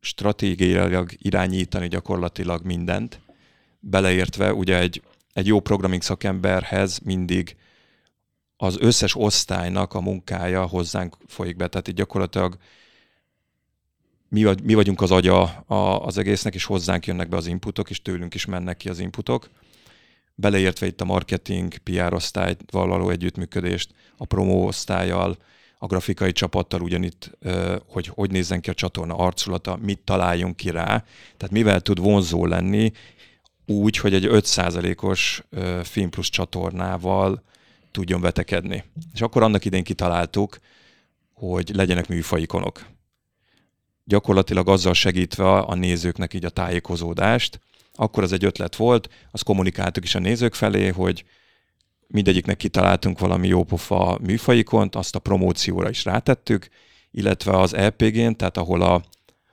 [0.00, 3.22] stratégiailag irányítani gyakorlatilag mindent,
[3.84, 7.56] beleértve ugye egy, egy jó programming szakemberhez mindig
[8.56, 11.68] az összes osztálynak a munkája hozzánk folyik be.
[11.68, 12.56] Tehát itt gyakorlatilag
[14.28, 17.90] mi, vagy, mi vagyunk az agya a, az egésznek, és hozzánk jönnek be az inputok,
[17.90, 19.50] és tőlünk is mennek ki az inputok.
[20.34, 25.36] Beleértve itt a marketing, PR osztályt való együttműködést, a promó osztályjal,
[25.78, 27.38] a grafikai csapattal ugyanitt,
[27.86, 31.04] hogy hogy nézzen ki a csatorna arculata, mit találjunk ki rá.
[31.36, 32.92] Tehát mivel tud vonzó lenni,
[33.66, 35.42] úgy, hogy egy 5%-os
[35.82, 37.42] Film Plus csatornával
[37.90, 38.84] tudjon vetekedni.
[39.14, 40.58] És akkor annak idén kitaláltuk,
[41.32, 42.92] hogy legyenek műfajikonok
[44.04, 47.60] gyakorlatilag azzal segítve a nézőknek így a tájékozódást,
[47.94, 51.24] akkor az egy ötlet volt, azt kommunikáltuk is a nézők felé, hogy
[52.06, 56.68] mindegyiknek kitaláltunk valami jópofa műfajikont, azt a promócióra is rátettük,
[57.10, 59.02] illetve az LPG-n, e tehát ahol a,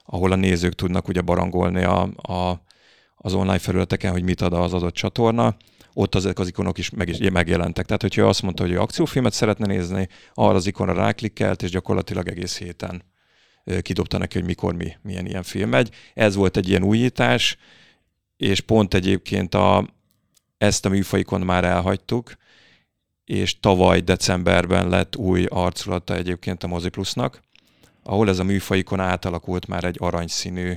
[0.05, 2.61] ahol a nézők tudnak ugye barangolni a, a,
[3.23, 5.55] az online felületeken, hogy mit ad az adott csatorna,
[5.93, 7.85] ott ezek az ikonok is, meg is megjelentek.
[7.85, 12.57] Tehát, hogyha azt mondta, hogy akciófilmet szeretne nézni, arra az ikonra ráklikkelt, és gyakorlatilag egész
[12.57, 13.03] héten
[13.81, 15.89] kidobta neki, hogy mikor mi, milyen ilyen film megy.
[16.13, 17.57] Ez volt egy ilyen újítás,
[18.37, 19.87] és pont egyébként a,
[20.57, 22.33] ezt a műfajikon már elhagytuk,
[23.25, 27.41] és tavaly decemberben lett új arculata egyébként a Moziplusnak,
[28.03, 30.73] ahol ez a műfajikon átalakult már egy aranyszínű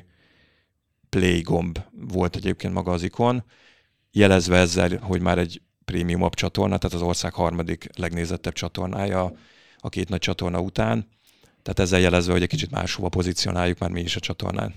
[1.14, 3.44] play gomb volt egyébként maga az ikon,
[4.12, 9.32] jelezve ezzel, hogy már egy prémium csatorna, tehát az ország harmadik legnézettebb csatornája
[9.78, 11.08] a két nagy csatorna után,
[11.62, 14.74] tehát ezzel jelezve, hogy egy kicsit máshova pozícionáljuk már mi is a csatornán.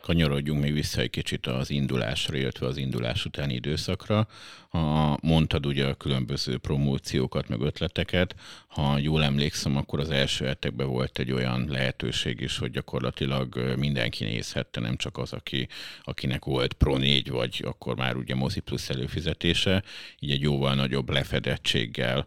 [0.00, 4.28] Kanyarodjunk még vissza egy kicsit az indulásra, illetve az indulás utáni időszakra.
[4.70, 8.34] Ha mondtad ugye a különböző promóciókat, meg ötleteket,
[8.68, 14.24] ha jól emlékszem, akkor az első hetekben volt egy olyan lehetőség is, hogy gyakorlatilag mindenki
[14.24, 15.68] nézhette, nem csak az, aki,
[16.02, 19.82] akinek volt Pro 4, vagy akkor már ugye Mozi Plus előfizetése,
[20.18, 22.26] így egy jóval nagyobb lefedettséggel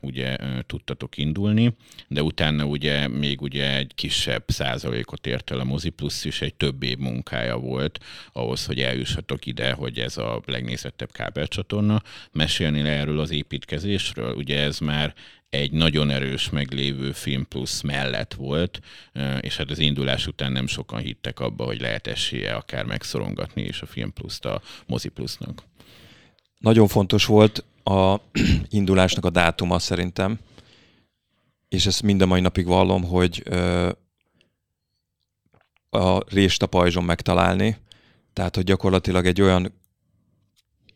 [0.00, 1.76] ugye tudtatok indulni,
[2.08, 6.54] de utána ugye még ugye egy kisebb százalékot ért el a Mozi Plus is, egy
[6.54, 11.74] több év munkája volt ahhoz, hogy eljussatok ide, hogy ez a legnézettebb kábelcsatorna.
[12.32, 15.14] Mesélni le erről az építkezésről, ugye ez már
[15.50, 18.80] egy nagyon erős meglévő Film Plus mellett volt,
[19.40, 23.82] és hát az indulás után nem sokan hittek abba, hogy lehet esélye akár megszorongatni is
[23.82, 25.62] a Film Plus-t a Mozi Plusnak.
[26.58, 28.16] Nagyon fontos volt a
[28.68, 30.38] indulásnak a dátuma szerintem,
[31.68, 33.42] és ezt mind a mai napig vallom, hogy
[35.90, 37.76] a rést a pajzson megtalálni,
[38.32, 39.72] tehát hogy gyakorlatilag egy olyan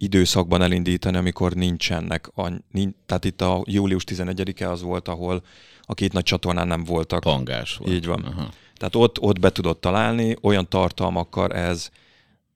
[0.03, 2.31] időszakban elindítani, amikor nincsenek.
[2.35, 5.43] A, nincs, tehát itt a július 11-e az volt, ahol
[5.83, 7.21] a két nagy csatornán nem voltak.
[7.21, 7.93] Pangás volt.
[7.93, 8.23] Így van.
[8.23, 8.51] Aha.
[8.75, 11.91] Tehát ott, ott be tudott találni, olyan tartalmakkal ez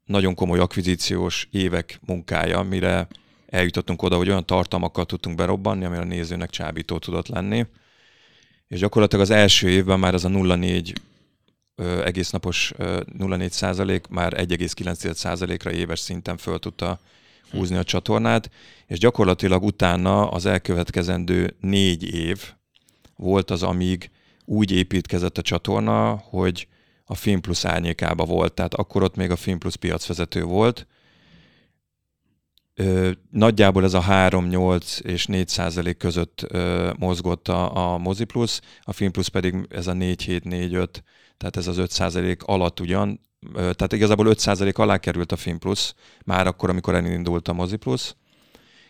[0.04, 3.08] nagyon komoly akvizíciós évek munkája, mire
[3.46, 7.66] eljutottunk oda, hogy olyan tartalmakkal tudtunk berobbanni, amire a nézőnek csábító tudott lenni.
[8.68, 10.94] És gyakorlatilag az első évben már az a 0,4
[12.04, 17.00] egész napos 0,4 százalék már 1,9 százalékra éves szinten föl tudta
[17.54, 18.50] húzni a csatornát,
[18.86, 22.52] és gyakorlatilag utána az elkövetkezendő négy év
[23.16, 24.10] volt az, amíg
[24.44, 26.68] úgy építkezett a csatorna, hogy
[27.04, 30.86] a Film Plus árnyékába volt, tehát akkor ott még a Film Plus piacvezető volt.
[32.74, 38.24] Ö, nagyjából ez a 3, 8 és 4 százalék között ö, mozgott a, a Mozi
[38.24, 41.02] Plus, a Film Plus pedig ez a 4, 7, 4, 5,
[41.36, 43.20] tehát ez az 5 százalék alatt ugyan,
[43.52, 48.14] tehát igazából 5% alá került a Film Plus, már akkor, amikor elindult a Mozi Plus,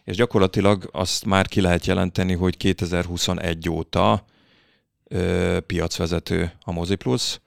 [0.04, 4.24] és gyakorlatilag azt már ki lehet jelenteni, hogy 2021 óta
[5.04, 7.40] ö, piacvezető a Mozi Plus.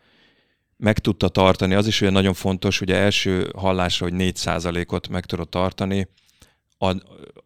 [0.78, 5.50] Meg tudta tartani, az is ugye nagyon fontos, ugye első hallásra, hogy 4%-ot meg tudott
[5.50, 6.08] tartani,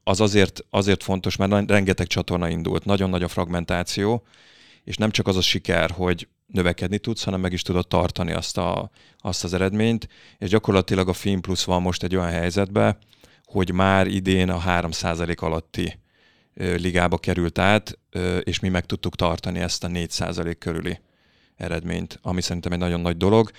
[0.03, 4.23] az azért, azért fontos, mert rengeteg csatorna indult, nagyon nagy a fragmentáció,
[4.83, 8.57] és nem csak az a siker, hogy növekedni tudsz, hanem meg is tudod tartani azt,
[8.57, 12.97] a, azt az eredményt, és gyakorlatilag a Film Plus van most egy olyan helyzetben,
[13.45, 15.99] hogy már idén a 3% alatti
[16.55, 17.99] ligába került át,
[18.43, 20.99] és mi meg tudtuk tartani ezt a 4% körüli
[21.55, 23.51] eredményt, ami szerintem egy nagyon nagy dolog.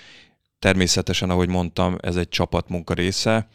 [0.58, 3.48] Természetesen, ahogy mondtam, ez egy csapatmunka része,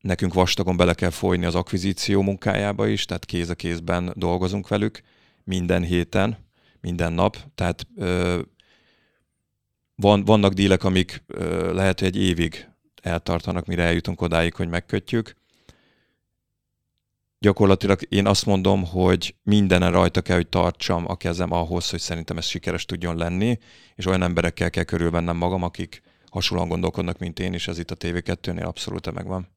[0.00, 5.02] nekünk vastagon bele kell folyni az akvizíció munkájába is, tehát kéz a kézben dolgozunk velük
[5.44, 6.47] minden héten,
[6.80, 8.40] minden nap, tehát ö,
[9.94, 12.68] van, vannak dílek, amik ö, lehet, hogy egy évig
[13.02, 15.36] eltartanak, mire eljutunk odáig, hogy megkötjük.
[17.40, 22.36] Gyakorlatilag én azt mondom, hogy mindenen rajta kell, hogy tartsam a kezem ahhoz, hogy szerintem
[22.36, 23.58] ez sikeres tudjon lenni,
[23.94, 27.96] és olyan emberekkel kell körülvennem magam, akik hasonlóan gondolkodnak, mint én, és ez itt a
[27.96, 29.48] TV2-nél abszolút megvan.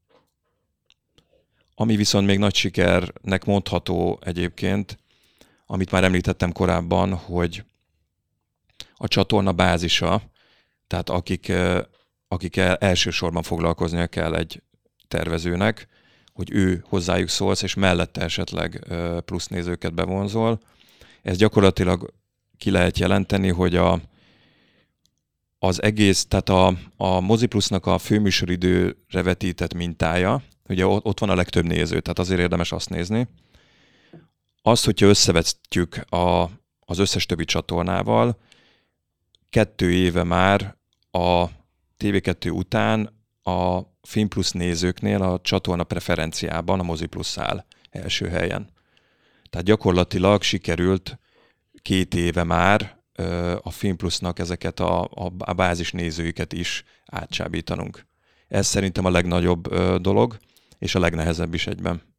[1.75, 4.97] Ami viszont még nagy sikernek mondható egyébként,
[5.71, 7.63] amit már említettem korábban, hogy
[8.95, 10.21] a csatorna bázisa,
[10.87, 11.51] tehát akik,
[12.27, 14.61] akik elsősorban foglalkoznia kell egy
[15.07, 15.87] tervezőnek,
[16.33, 18.87] hogy ő hozzájuk szólsz, és mellette esetleg
[19.25, 20.59] plusz nézőket bevonzol.
[21.21, 22.13] Ez gyakorlatilag
[22.57, 23.99] ki lehet jelenteni, hogy a,
[25.59, 31.35] az egész, tehát a, a Mozi Plusnak a főműsoridőre vetített mintája, ugye ott van a
[31.35, 33.27] legtöbb néző, tehát azért érdemes azt nézni,
[34.61, 38.37] az, hogyha összevetjük a, az összes többi csatornával,
[39.49, 40.77] kettő éve már
[41.11, 41.45] a
[41.99, 48.69] TV2 után a Film Plus nézőknél a csatorna preferenciában a Mozi Plus áll első helyen.
[49.49, 51.19] Tehát gyakorlatilag sikerült
[51.81, 52.99] két éve már
[53.61, 58.05] a Film Plusnak ezeket a, a, a bázis nézőiket is átsábítanunk.
[58.47, 60.37] Ez szerintem a legnagyobb dolog,
[60.77, 62.10] és a legnehezebb is egyben.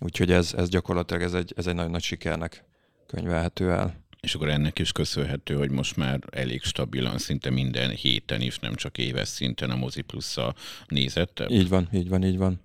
[0.00, 2.64] Úgyhogy ez, ez gyakorlatilag ez egy, ez egy nagyon nagy sikernek
[3.06, 3.98] könyvelhető el.
[4.20, 8.74] És akkor ennek is köszönhető, hogy most már elég stabilan, szinte minden héten is, nem
[8.74, 10.54] csak éves szinten a Mozi Plus-a
[10.86, 11.46] nézette.
[11.48, 12.60] Így van, így van, így van.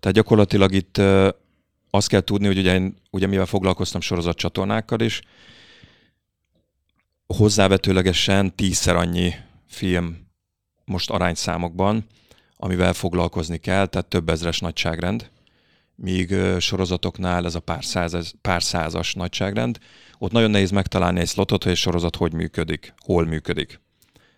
[0.00, 1.00] Tehát gyakorlatilag itt
[1.90, 5.20] azt kell tudni, hogy ugye én, ugye mivel foglalkoztam sorozatcsatornákkal is,
[7.26, 9.34] hozzávetőlegesen tízszer annyi
[9.66, 10.26] film
[10.84, 12.06] most arányszámokban,
[12.56, 15.30] amivel foglalkozni kell, tehát több ezres nagyságrend
[15.96, 19.78] míg sorozatoknál ez a pár, száz, pár százas nagyságrend.
[20.18, 23.80] Ott nagyon nehéz megtalálni egy slotot, hogy egy sorozat hogy működik, hol működik.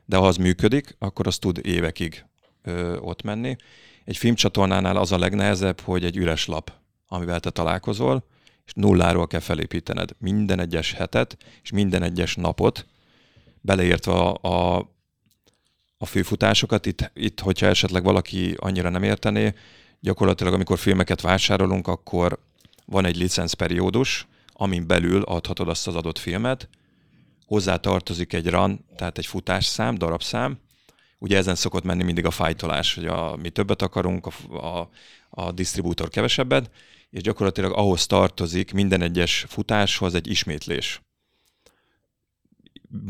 [0.05, 2.25] De ha az működik, akkor az tud évekig
[2.63, 3.57] ö, ott menni.
[4.05, 6.73] Egy filmcsatornánál az a legnehezebb, hogy egy üres lap,
[7.07, 8.25] amivel te találkozol,
[8.67, 12.87] és nulláról kell felépítened minden egyes hetet, és minden egyes napot,
[13.61, 14.77] beleértve a, a,
[15.99, 16.87] a főfutásokat.
[16.87, 19.55] Itt, itt, hogyha esetleg valaki annyira nem értené,
[20.01, 22.39] gyakorlatilag amikor filmeket vásárolunk, akkor
[22.85, 26.69] van egy licenszperiódus, amin belül adhatod azt az adott filmet,
[27.47, 30.59] hozzá tartozik egy run, tehát egy futásszám, darabszám,
[31.19, 34.91] ugye ezen szokott menni mindig a fájtolás, hogy a, mi többet akarunk, a, a,
[35.31, 36.71] a disztribútor kevesebbet,
[37.11, 41.03] és gyakorlatilag ahhoz tartozik minden egyes futáshoz egy ismétlés.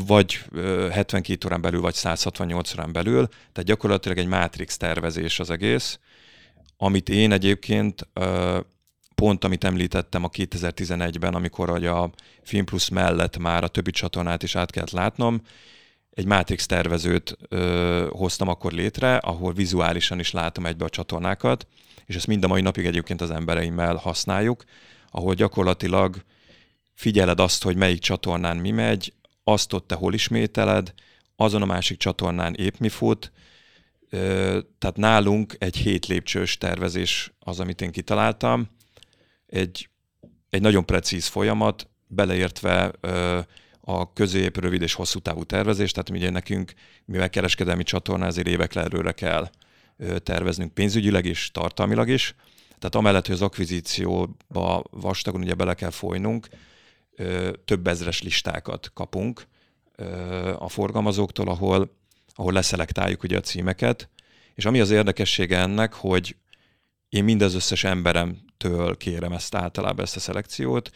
[0.06, 0.44] Vagy
[0.90, 5.98] 72 órán belül, vagy 168 órán belül, tehát gyakorlatilag egy mátrix tervezés az egész,
[6.80, 8.08] amit én egyébként
[9.14, 12.10] pont, amit említettem a 2011-ben, amikor hogy a
[12.42, 15.42] Film Plus mellett már a többi csatornát is át kellett látnom,
[16.10, 21.66] egy Matrix tervezőt ö, hoztam akkor létre, ahol vizuálisan is látom egybe a csatornákat,
[22.06, 24.64] és ezt mind a mai napig egyébként az embereimmel használjuk,
[25.10, 26.16] ahol gyakorlatilag
[26.94, 29.12] figyeled azt, hogy melyik csatornán mi megy,
[29.44, 30.94] azt ott te hol ismételed,
[31.36, 33.32] azon a másik csatornán épp mi fut,
[34.78, 38.68] tehát nálunk egy hét lépcsős tervezés az, amit én kitaláltam,
[39.46, 39.88] egy,
[40.50, 42.92] egy nagyon precíz folyamat, beleértve
[43.80, 46.72] a közép, rövid és hosszú távú tervezést, tehát ugye nekünk,
[47.04, 49.50] mivel kereskedelmi csatorna, ezért évekre előre kell
[50.22, 52.34] terveznünk pénzügyileg is, tartalmilag is.
[52.78, 56.48] Tehát amellett, hogy az akvizícióba vastagon ugye bele kell folynunk,
[57.64, 59.46] több ezres listákat kapunk
[60.58, 61.97] a forgalmazóktól, ahol,
[62.38, 64.08] ahol leszelektáljuk ugye a címeket,
[64.54, 66.36] és ami az érdekessége ennek, hogy
[67.08, 70.90] én mindez összes emberemtől kérem ezt általában ezt a szelekciót,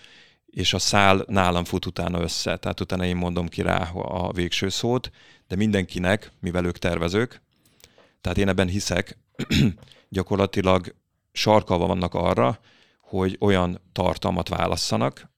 [0.46, 4.68] és a szál nálam fut utána össze, tehát utána én mondom ki rá a végső
[4.68, 5.11] szót,
[5.48, 7.42] de mindenkinek, mivel ők tervezők,
[8.20, 9.18] tehát én ebben hiszek,
[10.09, 10.94] gyakorlatilag
[11.33, 12.59] sarkalva vannak arra,
[13.00, 15.31] hogy olyan tartalmat válasszanak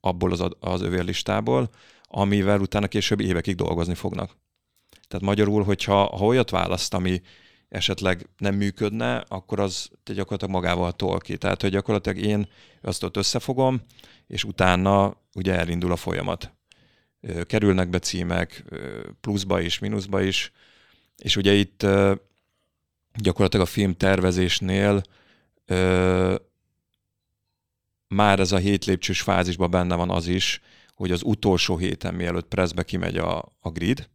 [0.00, 1.70] abból az, az övérlistából,
[2.08, 4.40] amivel utána később évekig dolgozni fognak.
[5.12, 7.22] Tehát magyarul, hogyha ha olyat választ, ami
[7.68, 11.36] esetleg nem működne, akkor az gyakorlatilag magával tol ki.
[11.36, 12.48] Tehát, hogy gyakorlatilag én
[12.82, 13.82] azt ott összefogom,
[14.26, 16.52] és utána ugye elindul a folyamat.
[17.44, 18.64] Kerülnek be címek
[19.20, 20.52] pluszba is, mínuszba is,
[21.16, 21.86] és ugye itt
[23.14, 25.02] gyakorlatilag a film tervezésnél
[28.08, 30.60] már ez a hét lépcsős fázisban benne van az is,
[30.94, 34.10] hogy az utolsó héten, mielőtt pressbe kimegy a, a grid,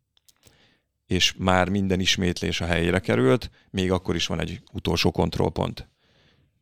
[1.08, 5.88] és már minden ismétlés a helyére került, még akkor is van egy utolsó kontrollpont.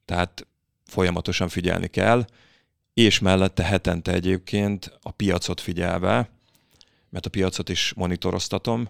[0.05, 0.47] Tehát
[0.85, 2.25] folyamatosan figyelni kell,
[2.93, 6.29] és mellette hetente egyébként a piacot figyelve,
[7.09, 8.89] mert a piacot is monitoroztatom,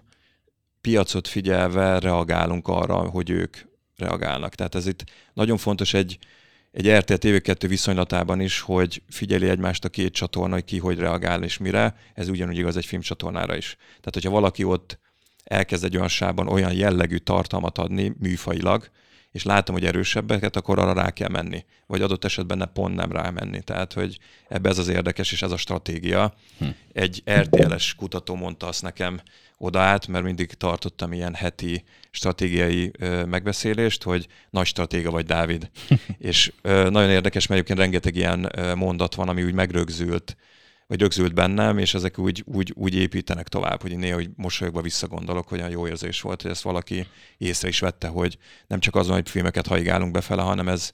[0.80, 3.56] piacot figyelve reagálunk arra, hogy ők
[3.96, 4.54] reagálnak.
[4.54, 6.18] Tehát ez itt nagyon fontos egy,
[6.70, 11.42] egy RTL TV2 viszonylatában is, hogy figyeli egymást a két csatorna, hogy ki hogy reagál
[11.42, 13.76] és mire, ez ugyanúgy igaz egy filmcsatornára is.
[13.76, 14.98] Tehát, hogyha valaki ott
[15.46, 18.90] elkezd egy olyan sában olyan jellegű tartalmat adni műfailag,
[19.36, 21.64] és látom, hogy erősebbeket, akkor arra rá kell menni.
[21.86, 23.62] Vagy adott esetben ne pont nem rámenni.
[23.62, 26.34] Tehát, hogy ebbe ez az érdekes, és ez a stratégia.
[26.58, 26.66] Hm.
[26.92, 29.20] Egy RTL-es kutató mondta azt nekem
[29.58, 35.70] oda át, mert mindig tartottam ilyen heti stratégiai ö, megbeszélést, hogy nagy stratéga vagy Dávid.
[36.18, 40.36] és ö, nagyon érdekes, mert egyébként rengeteg ilyen ö, mondat van, ami úgy megrögzült
[40.86, 45.48] vagy rögzült bennem, és ezek úgy, úgy, úgy építenek tovább, hogy néha hogy mosolyogva visszagondolok,
[45.48, 47.06] hogy olyan jó érzés volt, hogy ezt valaki
[47.38, 50.90] észre is vette, hogy nem csak azon, hogy filmeket haigálunk befele, hanem ez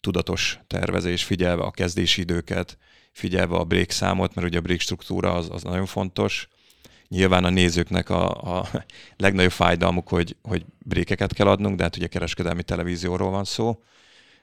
[0.00, 2.78] tudatos tervezés, figyelve a kezdési időket,
[3.12, 6.48] figyelve a break számot, mert ugye a break struktúra az, az nagyon fontos.
[7.08, 8.68] Nyilván a nézőknek a, a
[9.16, 13.82] legnagyobb fájdalmuk, hogy, hogy brékeket kell adnunk, de hát ugye kereskedelmi televízióról van szó,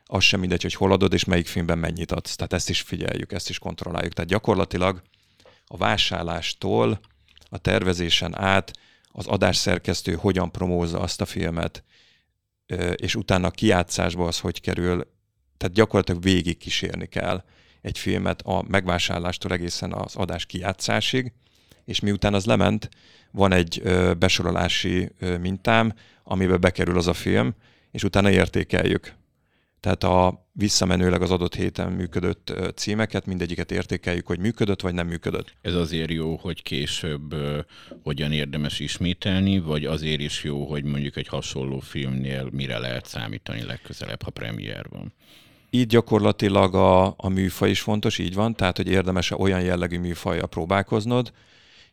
[0.06, 2.36] az sem mindegy, hogy hol adod, és melyik filmben mennyit adsz.
[2.36, 4.14] Tehát ezt is figyeljük, ezt is kontrolláljuk.
[4.14, 5.02] Tehát gyakorlatilag
[5.66, 7.00] a vásárlástól
[7.50, 8.72] a tervezésen át
[9.12, 11.84] az adásszerkesztő hogyan promózza azt a filmet,
[12.96, 15.08] és utána a kiátszásba az hogy kerül,
[15.58, 17.44] tehát gyakorlatilag végig kísérni kell
[17.82, 21.32] egy filmet a megvásárlástól egészen az adás kiátszásig,
[21.86, 22.90] és miután az lement,
[23.32, 23.82] van egy
[24.18, 25.94] besorolási mintám,
[26.24, 27.56] amiben bekerül az a film,
[27.92, 29.14] és utána értékeljük
[29.84, 35.54] tehát a visszamenőleg az adott héten működött címeket, mindegyiket értékeljük, hogy működött vagy nem működött.
[35.62, 37.36] Ez azért jó, hogy később
[38.04, 43.64] hogyan érdemes ismételni, vagy azért is jó, hogy mondjuk egy hasonló filmnél mire lehet számítani
[43.64, 45.14] legközelebb, ha premier van?
[45.70, 50.00] Így gyakorlatilag a, a műfaj is fontos, így van, tehát hogy érdemes -e olyan jellegű
[50.00, 51.32] műfajra próbálkoznod,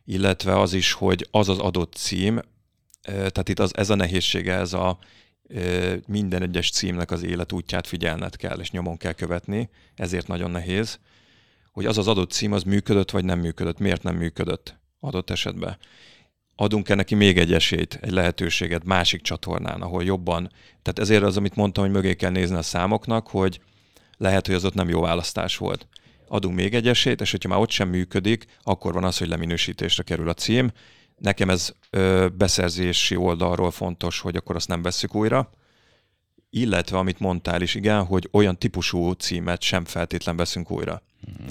[0.05, 2.39] illetve az is, hogy az az adott cím,
[3.03, 4.99] Tehát itt az, ez a nehézsége, ez a
[6.07, 10.99] minden egyes címnek az életútját figyelned kell, és nyomon kell követni, ezért nagyon nehéz,
[11.71, 15.77] hogy az az adott cím az működött, vagy nem működött, miért nem működött adott esetben.
[16.55, 20.51] Adunk-e neki még egy esélyt, egy lehetőséget másik csatornán, ahol jobban.
[20.81, 23.61] Tehát ezért az, amit mondtam, hogy mögé kell nézni a számoknak, hogy
[24.17, 25.87] lehet, hogy az ott nem jó választás volt.
[26.27, 30.03] Adunk még egy esélyt, és hogyha már ott sem működik, akkor van az, hogy leminősítésre
[30.03, 30.71] kerül a cím,
[31.21, 35.49] Nekem ez ö, beszerzési oldalról fontos, hogy akkor azt nem vesszük újra.
[36.49, 41.01] Illetve, amit mondtál is, igen, hogy olyan típusú címet sem feltétlen veszünk újra.
[41.29, 41.47] Mm.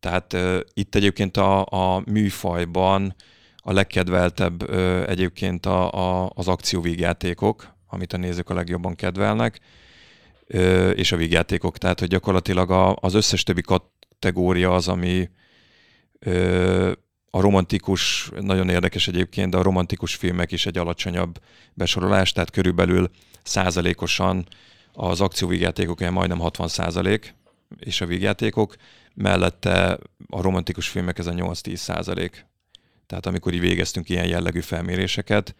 [0.00, 3.14] Tehát ö, itt egyébként a, a műfajban
[3.56, 9.60] a legkedveltebb ö, egyébként a, a, az akcióvígjátékok, amit a nézők a legjobban kedvelnek,
[10.46, 11.78] ö, és a vígjátékok.
[11.78, 15.30] Tehát, hogy gyakorlatilag a, az összes többi kategória az, ami
[16.18, 16.92] ö,
[17.30, 21.42] a romantikus, nagyon érdekes egyébként, de a romantikus filmek is egy alacsonyabb
[21.74, 23.10] besorolás, tehát körülbelül
[23.42, 24.46] százalékosan
[24.92, 27.34] az akcióvígjátékok olyan majdnem 60 százalék,
[27.78, 28.74] és a vígjátékok,
[29.14, 32.46] mellette a romantikus filmek ez a 8-10 százalék.
[33.06, 35.54] Tehát amikor így végeztünk ilyen jellegű felméréseket,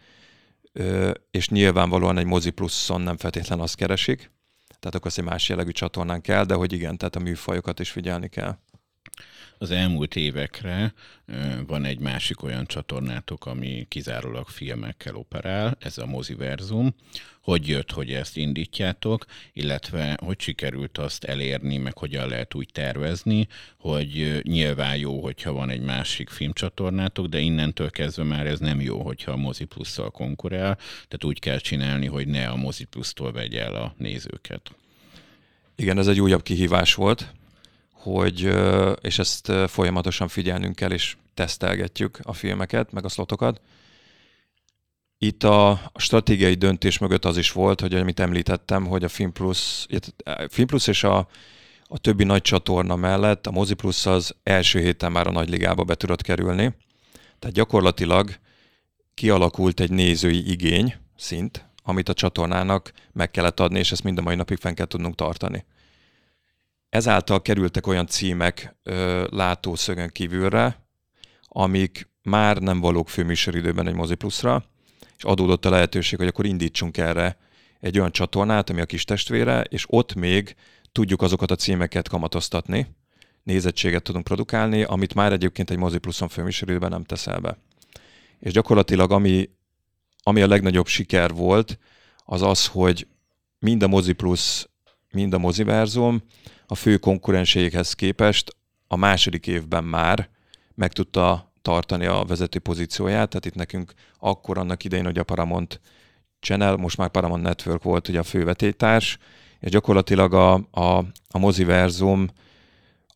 [1.31, 4.31] és nyilvánvalóan egy mozi pluszon nem feltétlen azt keresik,
[4.79, 7.89] tehát akkor azt egy más jellegű csatornán kell, de hogy igen, tehát a műfajokat is
[7.89, 8.57] figyelni kell
[9.57, 10.93] az elmúlt évekre
[11.67, 16.95] van egy másik olyan csatornátok, ami kizárólag filmekkel operál, ez a Moziverzum.
[17.41, 23.47] Hogy jött, hogy ezt indítjátok, illetve hogy sikerült azt elérni, meg hogyan lehet úgy tervezni,
[23.77, 29.01] hogy nyilván jó, hogyha van egy másik filmcsatornátok, de innentől kezdve már ez nem jó,
[29.01, 33.63] hogyha a Mozi Plusszal konkurál, tehát úgy kell csinálni, hogy ne a Mozi Plusztól vegye
[33.63, 34.71] el a nézőket.
[35.75, 37.33] Igen, ez egy újabb kihívás volt,
[38.01, 38.53] hogy,
[39.01, 43.61] és ezt folyamatosan figyelnünk kell, és tesztelgetjük a filmeket, meg a szlotokat.
[45.17, 49.85] Itt a stratégiai döntés mögött az is volt, hogy amit említettem, hogy a Film Plus,
[50.49, 51.27] Film Plus és a,
[51.83, 55.83] a többi nagy csatorna mellett a Mozi Plus az első héten már a nagy ligába
[55.83, 56.75] be tudott kerülni.
[57.39, 58.35] Tehát gyakorlatilag
[59.13, 64.21] kialakult egy nézői igény szint, amit a csatornának meg kellett adni, és ezt mind a
[64.21, 65.65] mai napig fenn kell tudnunk tartani.
[66.91, 70.85] Ezáltal kerültek olyan címek ö, látószögön kívülre,
[71.47, 74.63] amik már nem valók főműsoridőben egy Mozi Pluszra,
[75.17, 77.37] és adódott a lehetőség, hogy akkor indítsunk erre
[77.79, 80.55] egy olyan csatornát, ami a kis testvére, és ott még
[80.91, 82.95] tudjuk azokat a címeket kamatoztatni,
[83.43, 87.57] nézettséget tudunk produkálni, amit már egyébként egy Mozi Pluszon főműsoridőben nem teszel be.
[88.39, 89.49] És gyakorlatilag ami,
[90.23, 91.79] ami a legnagyobb siker volt,
[92.25, 93.07] az az, hogy
[93.59, 94.65] mind a Mozi Plus,
[95.11, 96.21] mind a Moziverzum
[96.65, 98.55] a fő konkurenséghez képest
[98.87, 100.29] a második évben már
[100.75, 105.81] meg tudta tartani a vezető pozícióját, tehát itt nekünk akkor annak idején, hogy a Paramount
[106.39, 109.17] Channel, most már Paramount Network volt ugye a fővetétárs,
[109.59, 110.97] és gyakorlatilag a, a,
[111.29, 112.27] a moziverzum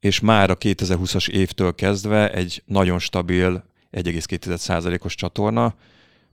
[0.00, 5.74] és már a 2020-as évtől kezdve egy nagyon stabil 1,2%-os csatorna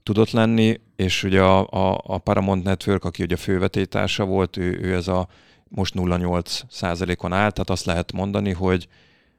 [0.02, 4.78] tudott lenni, és ugye a, a, a Paramount Network, aki ugye a fővetétársa volt, ő,
[4.82, 5.28] ő ez a
[5.68, 8.88] most 0,8%-on áll, tehát azt lehet mondani, hogy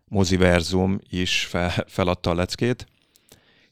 [0.08, 2.88] Moziverzum is fel, feladta a leckét,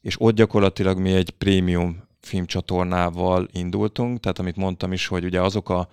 [0.02, 5.70] és ott gyakorlatilag mi egy prémium filmcsatornával indultunk, tehát amit mondtam is, hogy ugye azok
[5.70, 5.88] a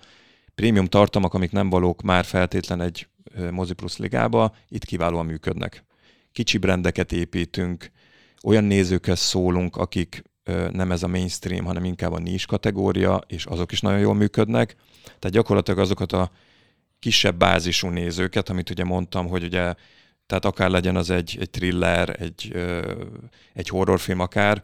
[0.55, 3.07] prémium tartalmak, amik nem valók már feltétlen egy
[3.51, 5.83] Mozi Plus ligába, itt kiválóan működnek.
[6.31, 7.91] Kicsi brendeket építünk,
[8.43, 10.23] olyan nézőkhez szólunk, akik
[10.71, 14.75] nem ez a mainstream, hanem inkább a niche kategória, és azok is nagyon jól működnek.
[15.03, 16.31] Tehát gyakorlatilag azokat a
[16.99, 19.73] kisebb bázisú nézőket, amit ugye mondtam, hogy ugye,
[20.25, 22.55] tehát akár legyen az egy, egy thriller, egy,
[23.53, 24.63] egy horrorfilm akár,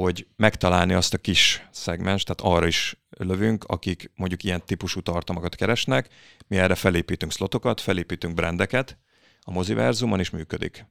[0.00, 5.54] hogy megtalálni azt a kis szegmens, tehát arra is lövünk, akik mondjuk ilyen típusú tartalmakat
[5.54, 6.08] keresnek,
[6.46, 8.98] mi erre felépítünk szlotokat, felépítünk brendeket,
[9.40, 10.86] a moziverzumon is működik.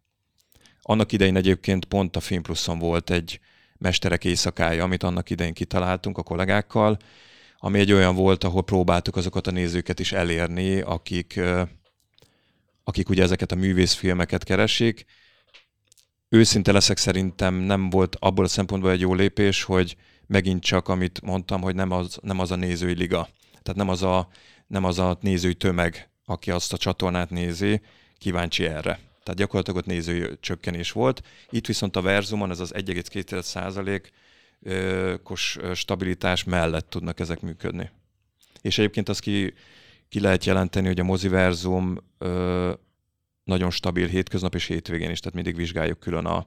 [0.82, 3.40] Annak idején egyébként pont a Film Pluszon volt egy
[3.78, 6.98] mesterek éjszakája, amit annak idején kitaláltunk a kollégákkal,
[7.58, 11.40] ami egy olyan volt, ahol próbáltuk azokat a nézőket is elérni, akik,
[12.84, 15.06] akik ugye ezeket a művészfilmeket keresik,
[16.34, 19.96] őszinte leszek, szerintem nem volt abból a szempontból egy jó lépés, hogy
[20.28, 23.30] megint csak, amit mondtam, hogy nem az, nem az a nézői liga.
[23.62, 24.28] Tehát nem az, a,
[24.68, 27.82] nem az a nézői tömeg, aki azt a csatornát nézi,
[28.18, 29.00] kíváncsi erre.
[29.24, 31.22] Tehát gyakorlatilag ott nézői csökkenés volt.
[31.50, 37.90] Itt viszont a Verzumon ez az 1,2% kos stabilitás mellett tudnak ezek működni.
[38.62, 39.54] És egyébként azt ki,
[40.10, 41.98] ki lehet jelenteni, hogy a moziverzum
[43.52, 46.46] nagyon stabil hétköznap és hétvégén is, tehát mindig vizsgáljuk külön a,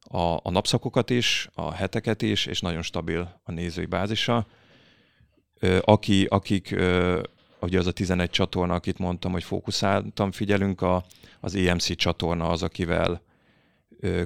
[0.00, 4.46] a, a napszakokat is, a heteket is, és nagyon stabil a nézői bázisa.
[5.80, 6.76] Aki, akik,
[7.60, 11.04] ugye az a 11 csatorna, akit mondtam, hogy fókuszáltam, figyelünk, a,
[11.40, 13.22] az EMC csatorna az, akivel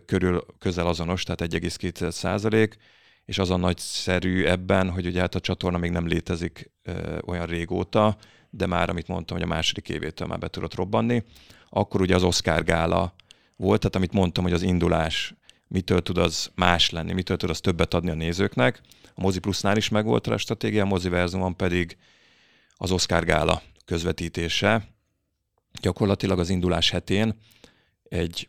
[0.06, 2.76] körül közel azonos, tehát 1,2 százalék,
[3.24, 6.70] és az a nagyszerű ebben, hogy ugye hát a csatorna még nem létezik
[7.26, 8.16] olyan régóta,
[8.50, 11.22] de már, amit mondtam, hogy a második évétől már be tudott robbanni.
[11.76, 13.14] Akkor ugye az Oscar gála
[13.56, 15.34] volt, tehát amit mondtam, hogy az indulás
[15.68, 18.80] mitől tud az más lenni, mitől tud az többet adni a nézőknek.
[19.14, 21.96] A Mozi Plusnál is megvolt a stratégia, a Moziverzumon pedig
[22.76, 24.88] az Oscar gála közvetítése.
[25.80, 27.38] Gyakorlatilag az indulás hetén
[28.02, 28.48] egy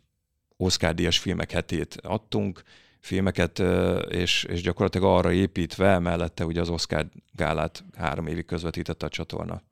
[0.56, 2.62] Oscar díjas filmek hetét adtunk,
[3.00, 3.62] filmeket,
[4.08, 9.62] és, és gyakorlatilag arra építve, mellette ugye az Oscar gálát három évig közvetítette a csatorna.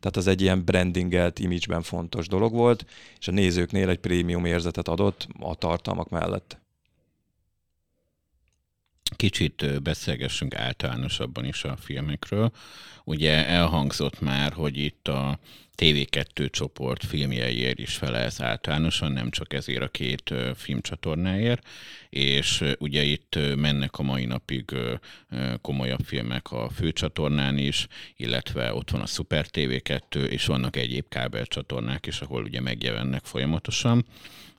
[0.00, 2.86] Tehát az egy ilyen brandingelt, imageben fontos dolog volt,
[3.18, 6.58] és a nézőknél egy prémium érzetet adott a tartalmak mellett.
[9.16, 12.50] Kicsit beszélgessünk általánosabban is a filmekről.
[13.04, 15.38] Ugye elhangzott már, hogy itt a
[15.80, 21.66] TV2 csoport filmjeiért is felelsz általánosan, nem csak ezért a két filmcsatornáért,
[22.10, 24.74] és ugye itt mennek a mai napig
[25.60, 32.06] komolyabb filmek a főcsatornán is, illetve ott van a Super TV2, és vannak egyéb kábelcsatornák
[32.06, 34.04] is, ahol ugye megjelennek folyamatosan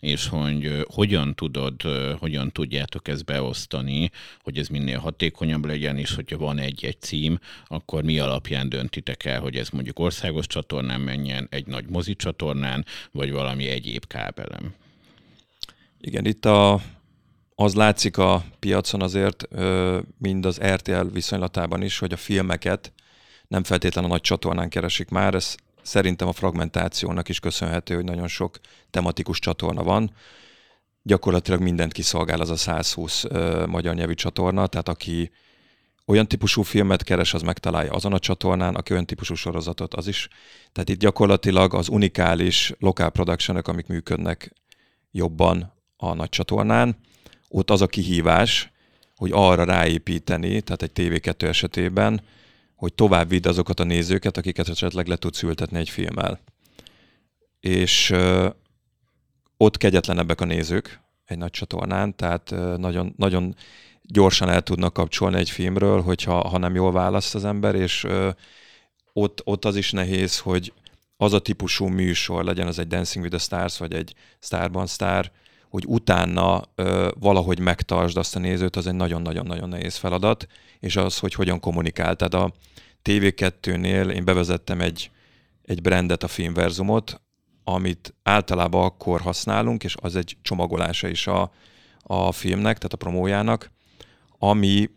[0.01, 1.81] és hogy hogyan tudod,
[2.19, 4.11] hogyan tudjátok ezt beosztani,
[4.43, 9.39] hogy ez minél hatékonyabb legyen, és hogyha van egy-egy cím, akkor mi alapján döntitek el,
[9.39, 14.73] hogy ez mondjuk országos csatornán menjen, egy nagy mozi csatornán, vagy valami egyéb kábelem.
[15.99, 16.81] Igen, itt a,
[17.55, 19.47] az látszik a piacon azért,
[20.17, 22.93] mind az RTL viszonylatában is, hogy a filmeket
[23.47, 28.27] nem feltétlenül a nagy csatornán keresik már, ez szerintem a fragmentációnak is köszönhető, hogy nagyon
[28.27, 28.59] sok
[28.89, 30.11] tematikus csatorna van.
[31.03, 35.31] Gyakorlatilag mindent kiszolgál az a 120 uh, magyar nyelvű csatorna, tehát aki
[36.05, 40.27] olyan típusú filmet keres, az megtalálja azon a csatornán, aki olyan típusú sorozatot, az is.
[40.71, 44.53] Tehát itt gyakorlatilag az unikális local production amik működnek
[45.11, 46.97] jobban a nagy csatornán,
[47.49, 48.71] ott az a kihívás,
[49.15, 52.21] hogy arra ráépíteni, tehát egy TV2 esetében,
[52.81, 56.39] hogy tovább vidd azokat a nézőket, akiket esetleg le tudsz ültetni egy filmmel.
[57.59, 58.49] És ö,
[59.57, 63.55] ott kegyetlenebbek a nézők egy nagy csatornán, tehát ö, nagyon, nagyon
[64.01, 68.29] gyorsan el tudnak kapcsolni egy filmről, hogyha ha nem jól választ az ember, és ö,
[69.13, 70.73] ott, ott az is nehéz, hogy
[71.17, 75.31] az a típusú műsor, legyen az egy Dancing with the Stars, vagy egy Starban Star,
[75.71, 80.47] hogy utána ö, valahogy megtartsd azt a nézőt, az egy nagyon-nagyon-nagyon nehéz feladat,
[80.79, 82.15] és az, hogy hogyan kommunikál.
[82.15, 82.53] Tehát a
[83.03, 85.11] TV2-nél én bevezettem egy,
[85.63, 87.21] egy brandet, a Filmverzumot,
[87.63, 91.51] amit általában akkor használunk, és az egy csomagolása is a,
[92.03, 93.71] a filmnek, tehát a promójának,
[94.37, 94.89] ami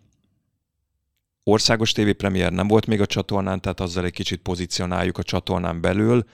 [1.44, 6.24] országos tévépremier nem volt még a csatornán, tehát azzal egy kicsit pozícionáljuk a csatornán belül,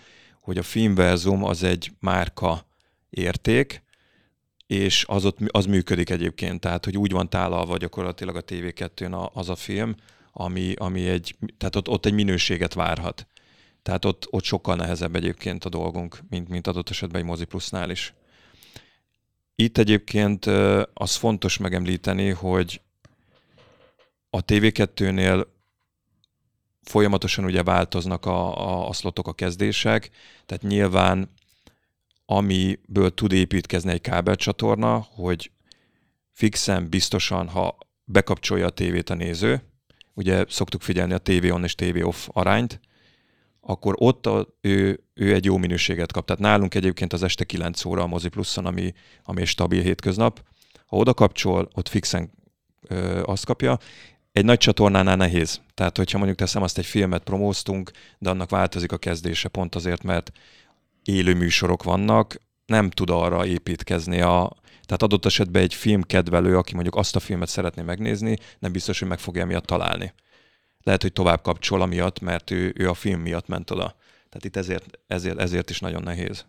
[0.41, 2.67] hogy a Filmverzum az egy márka
[3.11, 3.83] érték,
[4.71, 9.49] és az, ott, az működik egyébként, tehát hogy úgy van tálalva gyakorlatilag a TV2-n az
[9.49, 9.95] a film,
[10.33, 13.27] ami, ami egy, tehát ott, ott egy minőséget várhat.
[13.83, 17.91] Tehát ott, ott sokkal nehezebb egyébként a dolgunk, mint, mint adott esetben egy Mozi Plusnál
[17.91, 18.15] is.
[19.55, 20.47] Itt egyébként
[20.95, 22.81] az fontos megemlíteni, hogy
[24.31, 25.47] a TV2-nél
[26.83, 30.11] folyamatosan ugye változnak a, a, a szlotok, a kezdések,
[30.47, 31.29] tehát nyilván
[32.33, 35.51] amiből tud építkezni egy kábelcsatorna, hogy
[36.33, 39.63] fixen, biztosan, ha bekapcsolja a tévét a néző,
[40.15, 42.81] ugye szoktuk figyelni a TV on és TV off arányt,
[43.61, 46.27] akkor ott a, ő, ő egy jó minőséget kap.
[46.27, 48.93] Tehát nálunk egyébként az este 9 óra a Mozi Pluszon, ami,
[49.25, 50.43] ami stabil hétköznap.
[50.87, 52.31] Ha oda kapcsol, ott fixen
[52.81, 53.79] ö, azt kapja.
[54.33, 55.61] Egy nagy csatornánál nehéz.
[55.75, 60.03] Tehát, hogyha mondjuk teszem azt egy filmet promóztunk, de annak változik a kezdése pont azért,
[60.03, 60.33] mert
[61.05, 66.97] élő műsorok vannak, nem tud arra építkezni a, tehát adott esetben egy filmkedvelő, aki mondjuk
[66.97, 70.13] azt a filmet szeretné megnézni, nem biztos, hogy meg fogja miatt találni.
[70.83, 73.95] Lehet, hogy tovább kapcsol amiatt, mert ő, ő a film miatt ment oda.
[74.29, 76.45] Tehát itt ezért, ezért, ezért is nagyon nehéz.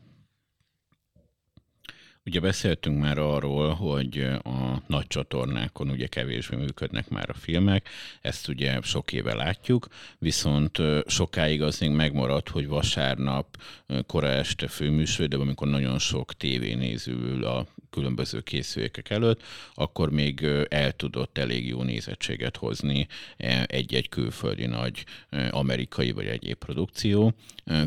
[2.26, 7.90] Ugye beszéltünk már arról, hogy a nagy csatornákon ugye kevésbé működnek már a filmek,
[8.22, 13.58] ezt ugye sok éve látjuk, viszont sokáig az még megmaradt, hogy vasárnap
[14.06, 19.42] kora este főműsor, amikor nagyon sok tévénéző ül a különböző készülékek előtt,
[19.74, 23.08] akkor még el tudott elég jó nézettséget hozni
[23.38, 25.06] e, egy-egy külföldi nagy
[25.50, 27.34] amerikai vagy egyéb produkció.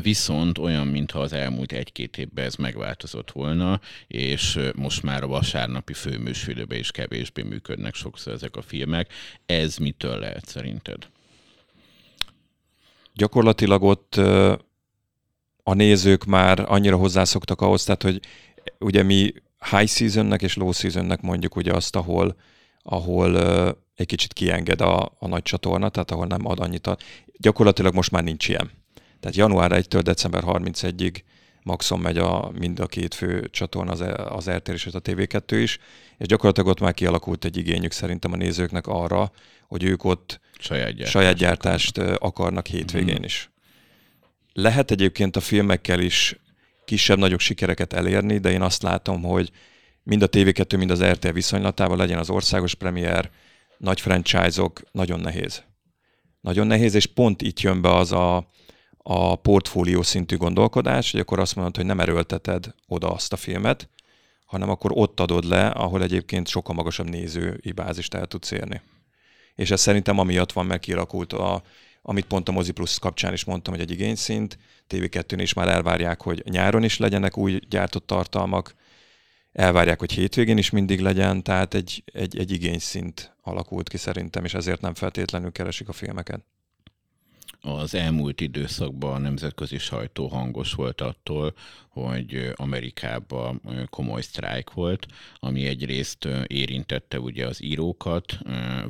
[0.01, 4.24] Viszont olyan, mintha az elmúlt egy-két évben ez megváltozott volna, és
[4.75, 9.13] most már a vasárnapi főműsülőben is kevésbé működnek sokszor ezek a filmek.
[9.45, 11.07] Ez mitől lehet szerinted?
[13.13, 14.15] Gyakorlatilag ott
[15.63, 18.19] a nézők már annyira hozzászoktak ahhoz, tehát hogy
[18.79, 19.33] ugye mi
[19.69, 22.35] high seasonnek és low seasonnek mondjuk ugye azt, ahol,
[22.81, 23.37] ahol
[23.95, 26.87] egy kicsit kienged a, a nagy csatorna, tehát ahol nem ad annyit.
[26.87, 26.97] A...
[27.37, 28.71] Gyakorlatilag most már nincs ilyen.
[29.19, 31.21] Tehát január 1-től december 31-ig
[31.65, 35.77] maxon megy a, mind a két fő csatorna, az, az RTL és a TV2 is,
[36.17, 39.31] és gyakorlatilag ott már kialakult egy igényük szerintem a nézőknek arra,
[39.67, 42.23] hogy ők ott saját gyártást, saját gyártást akarnak.
[42.23, 43.23] akarnak hétvégén mm.
[43.23, 43.49] is.
[44.53, 46.39] Lehet egyébként a filmekkel is
[46.85, 49.51] kisebb-nagyobb sikereket elérni, de én azt látom, hogy
[50.03, 53.31] mind a TV2, mind az RTL viszonylatában legyen az országos premier,
[53.77, 55.63] nagy franchise-ok, nagyon nehéz.
[56.41, 58.49] Nagyon nehéz, és pont itt jön be az a,
[59.07, 63.89] a portfólió szintű gondolkodás, hogy akkor azt mondod, hogy nem erőlteted oda azt a filmet,
[64.45, 68.81] hanem akkor ott adod le, ahol egyébként sokkal magasabb nézői bázist el tudsz érni.
[69.55, 71.63] És ez szerintem amiatt van, mert kialakult a,
[72.01, 74.57] amit pont a Mozi Plus kapcsán is mondtam, hogy egy igényszint,
[74.89, 78.75] TV2-n is már elvárják, hogy nyáron is legyenek új gyártott tartalmak,
[79.51, 84.53] elvárják, hogy hétvégén is mindig legyen, tehát egy, egy, egy igényszint alakult ki szerintem, és
[84.53, 86.43] ezért nem feltétlenül keresik a filmeket
[87.65, 91.53] az elmúlt időszakban a nemzetközi sajtó hangos volt attól,
[92.03, 95.05] hogy Amerikában komoly sztrájk volt,
[95.39, 98.37] ami egyrészt érintette ugye az írókat,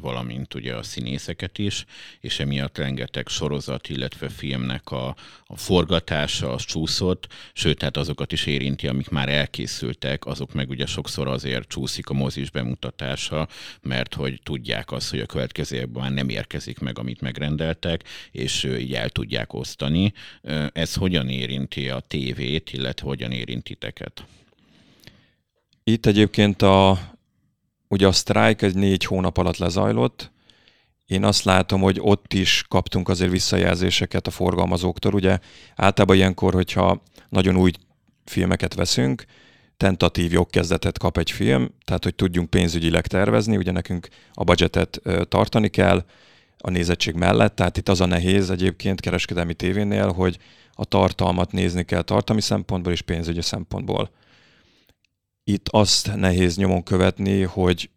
[0.02, 1.86] valamint ugye a színészeket is,
[2.20, 8.46] és emiatt rengeteg sorozat, illetve filmnek a, a forgatása az csúszott, sőt, hát azokat is
[8.46, 13.48] érinti, amik már elkészültek, azok meg ugye sokszor azért csúszik a mozis bemutatása,
[13.82, 18.64] mert hogy tudják azt, hogy a következő évben már nem érkezik meg, amit megrendeltek, és
[18.64, 20.14] így el tudják osztani.
[20.74, 24.26] Ez hogyan érinti a tévét, illetve hogyan érinti teket?
[25.84, 27.00] Itt egyébként a,
[27.88, 30.34] ugye a sztrájk egy négy hónap alatt lezajlott,
[31.06, 35.14] én azt látom, hogy ott is kaptunk azért visszajelzéseket a forgalmazóktól.
[35.14, 35.40] Ugye
[35.76, 37.72] általában ilyenkor, hogyha nagyon új
[38.24, 39.26] filmeket veszünk,
[39.78, 45.70] tentatív jogkezdetet kap egy film, tehát hogy tudjunk pénzügyileg tervezni, ugye nekünk a budgetet tartani
[45.70, 46.06] kell,
[46.58, 50.38] a nézettség mellett, tehát itt az a nehéz egyébként kereskedelmi tévénél, hogy
[50.76, 54.10] a tartalmat nézni kell tartalmi szempontból és pénzügyi szempontból.
[55.44, 57.90] Itt azt nehéz nyomon követni, hogy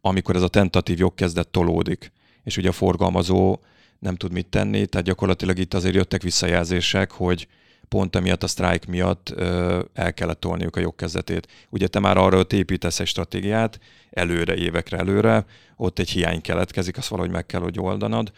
[0.00, 2.12] amikor ez a tentatív jogkezdet tolódik,
[2.42, 3.58] és ugye a forgalmazó
[3.98, 7.48] nem tud mit tenni, tehát gyakorlatilag itt azért jöttek visszajelzések, hogy
[7.88, 11.48] pont emiatt a sztrájk miatt ö, el kellett tolniuk a jogkezdetét.
[11.70, 15.44] Ugye te már arra építesz egy stratégiát, előre, évekre előre,
[15.76, 18.32] ott egy hiány keletkezik, azt valahogy meg kell, hogy oldanod.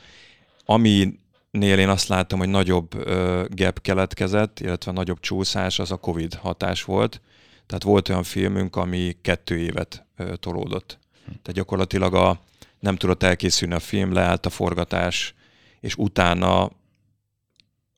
[0.64, 1.20] Ami
[1.52, 6.34] Nél én azt láttam, hogy nagyobb ö, gap keletkezett, illetve nagyobb csúszás, az a Covid
[6.34, 7.20] hatás volt.
[7.66, 10.98] Tehát volt olyan filmünk, ami kettő évet ö, tolódott.
[11.24, 12.40] Tehát gyakorlatilag a,
[12.80, 15.34] nem tudott elkészülni a film, leállt a forgatás,
[15.80, 16.70] és utána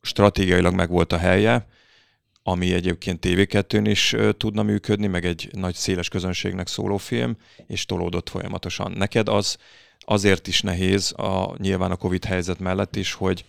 [0.02, 1.66] stratégiailag meg volt a helye,
[2.42, 7.36] ami egyébként TV2-n is tudna működni, meg egy nagy széles közönségnek szóló film,
[7.66, 8.92] és tolódott folyamatosan.
[8.92, 9.58] Neked az
[10.04, 13.44] azért is nehéz, a, nyilván a Covid helyzet mellett is, hogy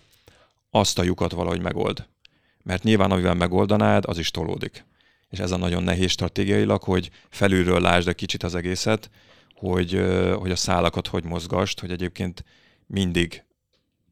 [0.70, 2.06] azt a lyukat valahogy megold.
[2.62, 4.84] Mert nyilván, amivel megoldanád, az is tolódik.
[5.30, 9.10] És ez a nagyon nehéz stratégiailag, hogy felülről lásd egy kicsit az egészet,
[9.54, 10.04] hogy,
[10.38, 12.44] hogy a szálakat hogy mozgast, hogy egyébként
[12.86, 13.44] mindig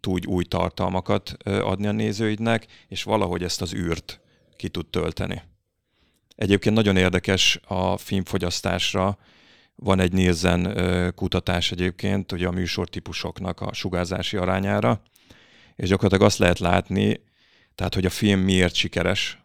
[0.01, 4.21] tudj új tartalmakat adni a nézőidnek, és valahogy ezt az űrt
[4.57, 5.43] ki tud tölteni.
[6.37, 9.19] Egyébként nagyon érdekes a filmfogyasztásra,
[9.77, 10.77] van egy Nielsen
[11.15, 15.03] kutatás egyébként, ugye a műsortípusoknak a sugárzási arányára,
[15.77, 17.21] és gyakorlatilag azt lehet látni,
[17.75, 19.43] tehát hogy a film miért sikeres,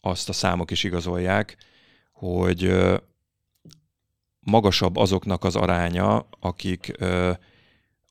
[0.00, 1.56] azt a számok is igazolják,
[2.12, 2.74] hogy
[4.40, 6.92] magasabb azoknak az aránya, akik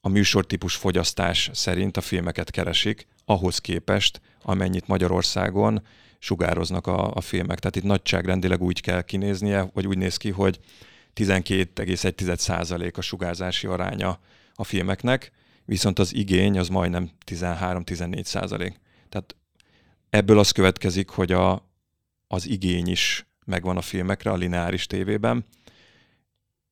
[0.02, 5.84] a műsortípus fogyasztás szerint a filmeket keresik, ahhoz képest, amennyit Magyarországon
[6.20, 7.60] sugároznak a, a filmek.
[7.60, 10.60] Tehát itt nagyságrendileg úgy kell kinéznie, vagy úgy néz ki, hogy
[11.16, 14.20] 12,1% a sugárzási aránya
[14.54, 15.32] a filmeknek,
[15.66, 18.74] viszont az igény az majdnem 13-14%.
[19.10, 19.36] Tehát
[20.10, 21.70] ebből az következik, hogy a,
[22.28, 25.46] az igény is megvan a filmekre a lineáris tévében.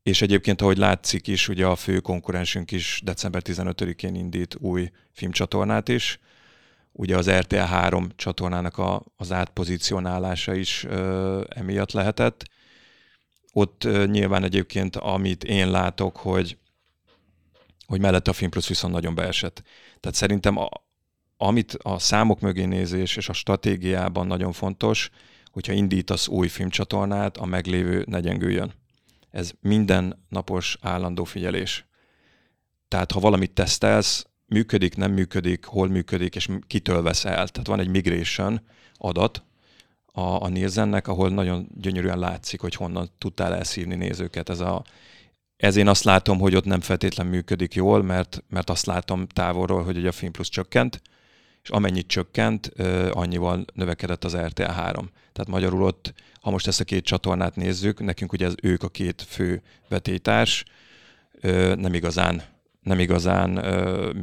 [0.04, 5.89] És egyébként, ahogy látszik is, ugye a fő konkurensünk is december 15-én indít új filmcsatornát
[5.89, 6.20] is.
[6.91, 12.44] Ugye az RTL 3 csatornának a, az átpozícionálása is ö, emiatt lehetett.
[13.56, 16.58] Ott nyilván egyébként, amit én látok, hogy
[17.86, 19.64] hogy mellette a Film Plus viszont nagyon beesett.
[19.99, 20.70] Tehát szerintem a,
[21.38, 25.10] amit a számok mögé nézés és a stratégiában nagyon fontos,
[25.51, 28.74] hogyha indítasz új filmcsatornát, a meglévő ne gyengüljön.
[29.30, 31.86] Ez minden napos állandó figyelés.
[32.88, 37.47] Tehát ha valamit tesztelsz, működik, nem működik, hol működik, és kitől vesz el.
[37.47, 38.62] Tehát van egy migration
[38.93, 39.43] adat
[40.16, 44.49] a, a Nielsennek, ahol nagyon gyönyörűen látszik, hogy honnan tudtál elszívni nézőket.
[44.49, 44.84] Ez a,
[45.57, 49.84] ez én azt látom, hogy ott nem feltétlen működik jól, mert, mert azt látom távolról,
[49.84, 51.01] hogy ugye a Film Plus csökkent,
[51.64, 52.72] és amennyit csökkent,
[53.11, 55.09] annyival növekedett az RTL 3.
[55.34, 58.89] Tehát magyarul ott, ha most ezt a két csatornát nézzük, nekünk ugye ez, ők a
[58.89, 60.64] két fő vetétárs,
[61.76, 62.41] nem igazán,
[62.82, 63.49] nem igazán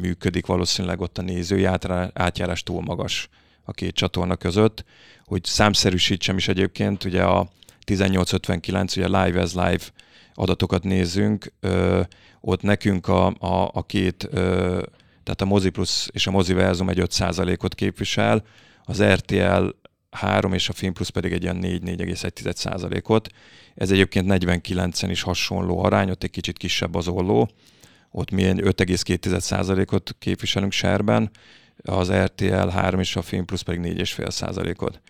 [0.01, 1.65] működik valószínűleg ott a nézői
[2.13, 3.29] átjárás túl magas
[3.65, 4.85] a két csatorna között.
[5.31, 7.49] Hogy számszerűsítsem is egyébként, ugye a
[7.85, 9.85] 1859, ugye Live as Live
[10.35, 11.53] adatokat nézzünk,
[12.41, 14.29] ott nekünk a, a, a két
[15.23, 18.45] tehát a Mozi Plus és a Moziverzum egy 5%-ot képvisel,
[18.85, 19.69] az RTL
[20.11, 23.29] 3 és a Film Plus pedig egy ilyen 4-4,1%-ot.
[23.75, 27.51] Ez egyébként 49-en is hasonló arány, ott egy kicsit kisebb az olló,
[28.11, 31.31] ott mi 5,2%-ot képviselünk serben,
[31.83, 35.01] az RTL 3 és a Film Plus pedig 4,5%-ot.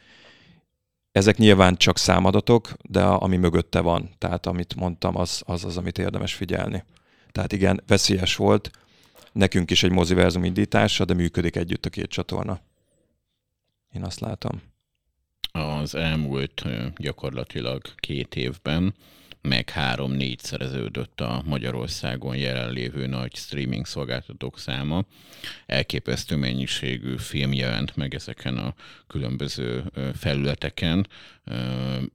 [1.12, 5.98] Ezek nyilván csak számadatok, de ami mögötte van, tehát amit mondtam, az az, az amit
[5.98, 6.84] érdemes figyelni.
[7.32, 8.70] Tehát igen, veszélyes volt,
[9.32, 12.60] nekünk is egy moziverzum indítása, de működik együtt a két csatorna.
[13.92, 14.62] Én azt látom.
[15.52, 16.64] Az elmúlt
[16.96, 18.94] gyakorlatilag két évben
[19.42, 25.04] meg három-négy szereződött a Magyarországon jelenlévő nagy streaming szolgáltatók száma.
[25.66, 28.74] Elképesztő mennyiségű film jelent meg ezeken a
[29.06, 29.84] különböző
[30.14, 31.08] felületeken,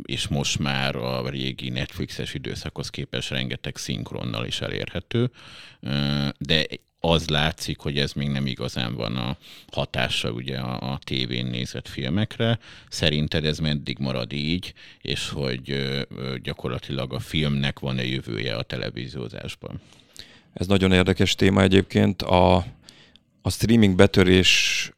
[0.04, 5.32] és most már a régi Netflixes időszakhoz képest rengeteg szinkronnal is elérhető,
[6.38, 6.66] de
[7.12, 9.38] az látszik, hogy ez még nem igazán van a
[9.72, 12.60] hatása ugye a, a tévén nézett filmekre.
[12.90, 15.90] Szerinted ez meddig marad így, és hogy
[16.44, 19.82] gyakorlatilag a filmnek van-e jövője a televíziózásban?
[20.54, 22.22] Ez nagyon érdekes téma egyébként.
[22.22, 22.56] A,
[23.42, 24.92] a streaming betörés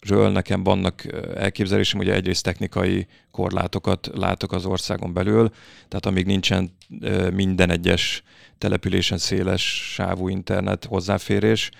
[0.00, 5.50] ről nekem vannak elképzelésem, hogy egyrészt technikai korlátokat látok az országon belül,
[5.88, 6.76] tehát amíg nincsen
[7.32, 8.22] minden egyes
[8.58, 11.70] településen széles sávú internet hozzáférés,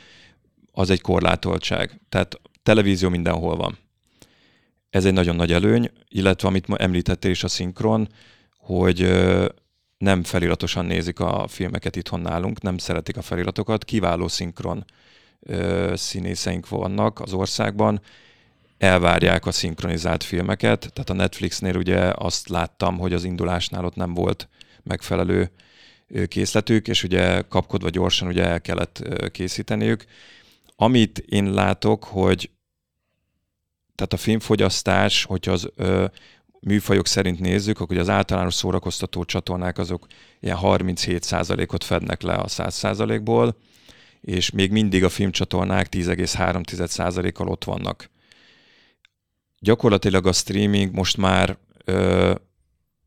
[0.72, 2.00] az egy korlátoltság.
[2.08, 3.78] Tehát televízió mindenhol van.
[4.90, 8.08] Ez egy nagyon nagy előny, illetve amit ma említettél is a szinkron,
[8.56, 9.10] hogy
[9.98, 14.84] nem feliratosan nézik a filmeket itthon nálunk, nem szeretik a feliratokat, kiváló szinkron
[15.94, 18.00] színészeink vannak az országban,
[18.78, 24.14] elvárják a szinkronizált filmeket, tehát a Netflixnél ugye azt láttam, hogy az indulásnál ott nem
[24.14, 24.48] volt
[24.82, 25.50] megfelelő
[26.28, 30.04] készletük, és ugye kapkodva gyorsan ugye el kellett készíteniük.
[30.76, 32.50] Amit én látok, hogy
[33.94, 36.04] tehát a filmfogyasztás, hogyha az ö,
[36.60, 40.06] műfajok szerint nézzük, akkor az általános szórakoztató csatornák azok
[40.40, 43.56] ilyen 37%-ot fednek le a 100%-ból,
[44.20, 48.10] és még mindig a filmcsatornák 10,3%-kal ott vannak.
[49.58, 52.34] Gyakorlatilag a streaming most már ö,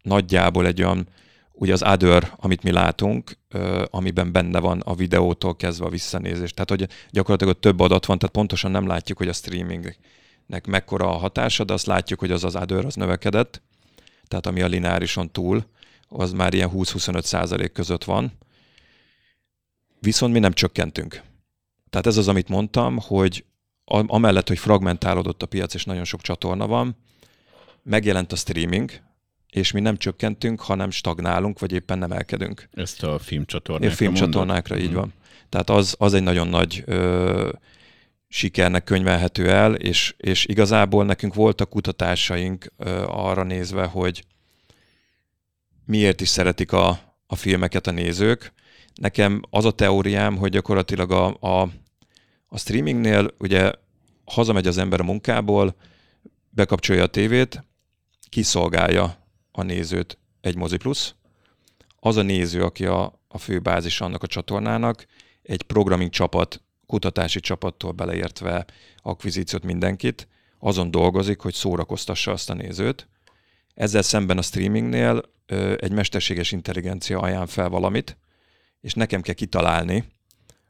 [0.02, 1.08] nagyjából egy olyan
[1.54, 3.38] ugye az other, amit mi látunk,
[3.90, 6.54] amiben benne van a videótól kezdve a visszanézés.
[6.54, 11.18] Tehát, hogy gyakorlatilag több adat van, tehát pontosan nem látjuk, hogy a streamingnek mekkora a
[11.18, 13.62] hatása, de azt látjuk, hogy az az other az növekedett,
[14.28, 15.66] tehát ami a lineárison túl,
[16.08, 18.32] az már ilyen 20-25 százalék között van.
[20.04, 21.22] Viszont mi nem csökkentünk.
[21.90, 23.46] Tehát ez az, amit mondtam, hogy
[23.86, 26.98] amellett, hogy fragmentálódott a piac, és nagyon sok csatorna van,
[27.84, 28.92] megjelent a streaming,
[29.50, 32.70] és mi nem csökkentünk, hanem stagnálunk, vagy éppen nemelkedünk.
[32.74, 34.96] Ezt a filmcsatornákra A filmcsatornákra, így mhm.
[34.96, 35.14] van.
[35.50, 37.52] Tehát az, az egy nagyon nagy ö,
[38.28, 44.24] sikernek könyvelhető el, és, és igazából nekünk voltak kutatásaink ö, arra nézve, hogy
[45.86, 48.54] miért is szeretik a, a filmeket a nézők.
[48.96, 51.70] Nekem az a teóriám, hogy gyakorlatilag a, a,
[52.48, 53.72] a streamingnél ugye
[54.26, 55.76] hazamegy az ember a munkából,
[56.50, 57.64] bekapcsolja a tévét,
[58.30, 59.18] kiszolgálja
[59.52, 61.16] a nézőt egy Mozi Plus.
[62.00, 65.06] Az a néző, aki a, a fő bázis annak a csatornának,
[65.42, 68.66] egy programming csapat, kutatási csapattól beleértve
[68.98, 70.28] akvizíciót mindenkit,
[70.60, 73.08] azon dolgozik, hogy szórakoztassa azt a nézőt,
[73.74, 75.22] Ezzel szemben a streamingnél
[75.78, 78.18] egy mesterséges intelligencia ajánl fel valamit,
[78.84, 80.04] és nekem kell kitalálni,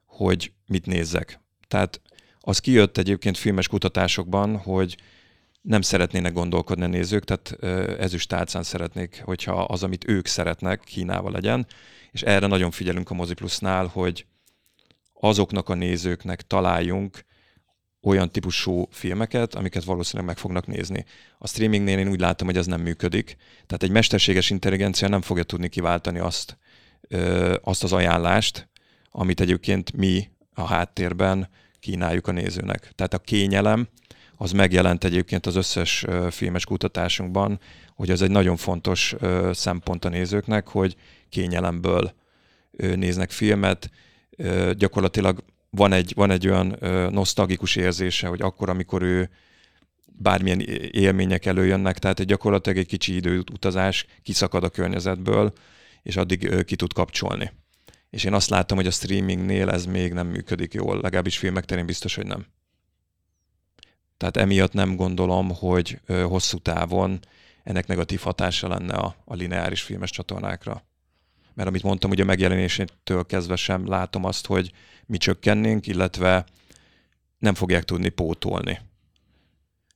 [0.06, 1.40] hogy mit nézzek.
[1.68, 2.02] Tehát
[2.40, 4.98] az kijött egyébként filmes kutatásokban, hogy
[5.62, 7.64] nem szeretnének gondolkodni a nézők, tehát
[8.00, 11.68] ezüst tálcán szeretnék, hogyha az, amit ők szeretnek, Kínával legyen,
[12.12, 14.26] és erre nagyon figyelünk a Moziplusnál, hogy
[15.14, 17.26] azoknak a nézőknek találjunk
[18.02, 21.06] olyan típusú filmeket, amiket valószínűleg meg fognak nézni.
[21.38, 23.36] A streamingnél én úgy látom, hogy ez nem működik.
[23.66, 26.58] Tehát egy mesterséges intelligencia nem fogja tudni kiváltani azt,
[27.62, 28.70] azt az ajánlást,
[29.12, 31.50] amit egyébként mi a háttérben
[31.80, 32.92] kínáljuk a nézőnek.
[32.96, 33.88] Tehát a kényelem,
[34.38, 37.60] az megjelent egyébként az összes filmes kutatásunkban,
[37.96, 39.16] hogy ez egy nagyon fontos
[39.52, 40.96] szempont a nézőknek, hogy
[41.30, 42.14] kényelemből
[42.78, 43.90] néznek filmet,
[44.74, 46.78] gyakorlatilag van egy, van egy olyan
[47.12, 49.30] nosztalgikus érzése, hogy akkor, amikor ő
[50.06, 50.60] bármilyen
[50.92, 55.54] élmények előjönnek, tehát egy gyakorlatilag egy kicsi időutazás kiszakad a környezetből,
[56.04, 57.52] és addig ki tud kapcsolni.
[58.10, 61.86] És én azt látom, hogy a streamingnél ez még nem működik jól, legalábbis filmek terén
[61.86, 62.46] biztos, hogy nem.
[64.18, 67.20] Tehát emiatt nem gondolom, hogy hosszú távon
[67.64, 70.86] ennek negatív hatása lenne a, a lineáris filmes csatornákra.
[71.54, 74.72] Mert amit mondtam, ugye a megjelenésétől kezdve sem látom azt, hogy
[75.06, 76.46] mi csökkennénk, illetve
[77.38, 78.80] nem fogják tudni pótolni.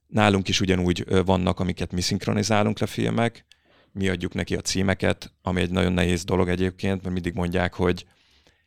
[0.06, 3.44] Nálunk is ugyanúgy vannak, amiket mi szinkronizálunk le filmek,
[3.92, 8.06] mi adjuk neki a címeket, ami egy nagyon nehéz dolog egyébként, mert mindig mondják, hogy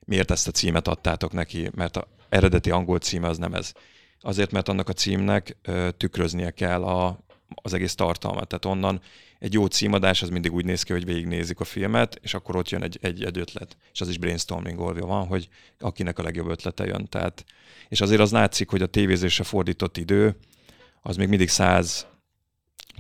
[0.06, 3.74] miért ezt a címet adtátok neki, mert a eredeti angol címe az nem ez.
[4.22, 5.58] Azért, mert annak a címnek
[5.98, 7.20] tükröznie kell a,
[7.56, 8.48] az egész tartalmat.
[8.48, 9.02] Tehát onnan
[9.40, 12.70] egy jó címadás az mindig úgy néz ki, hogy végignézik a filmet, és akkor ott
[12.70, 13.78] jön egy, egy, egy ötlet.
[13.94, 15.50] És az is brainstorming van, hogy
[15.80, 17.08] akinek a legjobb ötlete jön.
[17.10, 17.46] Tehát,
[17.90, 20.36] és azért az látszik, hogy a tévézésre fordított idő
[21.02, 21.50] az még mindig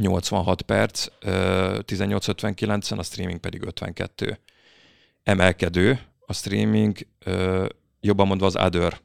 [0.01, 4.39] 186 perc, 1859-en, a streaming pedig 52.
[5.23, 6.97] Emelkedő a streaming,
[8.01, 8.99] jobban mondva az other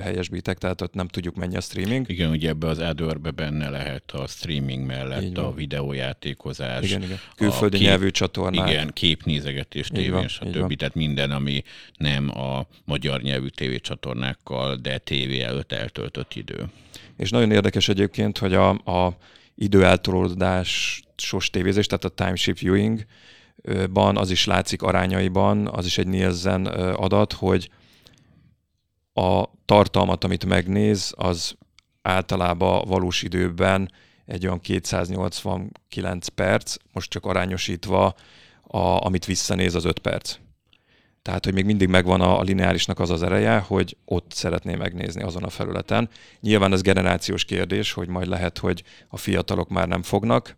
[0.00, 2.08] helyesbítek, tehát ott nem tudjuk mennyi a streaming.
[2.08, 6.84] Igen, ugye ebbe az adőrbe benne lehet a streaming mellett a videójátékozás.
[6.84, 7.18] Igen, igen.
[7.36, 8.68] Külföldi kép, nyelvű csatornák.
[8.68, 10.76] Igen, képnézegetés tévén, stb.
[10.76, 11.62] Tehát minden, ami
[11.96, 16.68] nem a magyar nyelvű tévécsatornákkal, de tévé előtt eltöltött idő.
[17.16, 19.16] És nagyon érdekes egyébként, hogy a, a
[19.60, 23.04] időeltolódásos tévézés, tehát a time shift viewing,
[23.92, 27.70] ban az is látszik arányaiban, az is egy Nielsen adat, hogy
[29.12, 31.54] a tartalmat, amit megnéz, az
[32.02, 33.92] általában valós időben
[34.26, 38.14] egy olyan 289 perc, most csak arányosítva,
[38.62, 40.36] a, amit visszanéz, az 5 perc.
[41.22, 45.42] Tehát, hogy még mindig megvan a, lineárisnak az az ereje, hogy ott szeretné megnézni azon
[45.42, 46.08] a felületen.
[46.40, 50.56] Nyilván ez generációs kérdés, hogy majd lehet, hogy a fiatalok már nem fognak,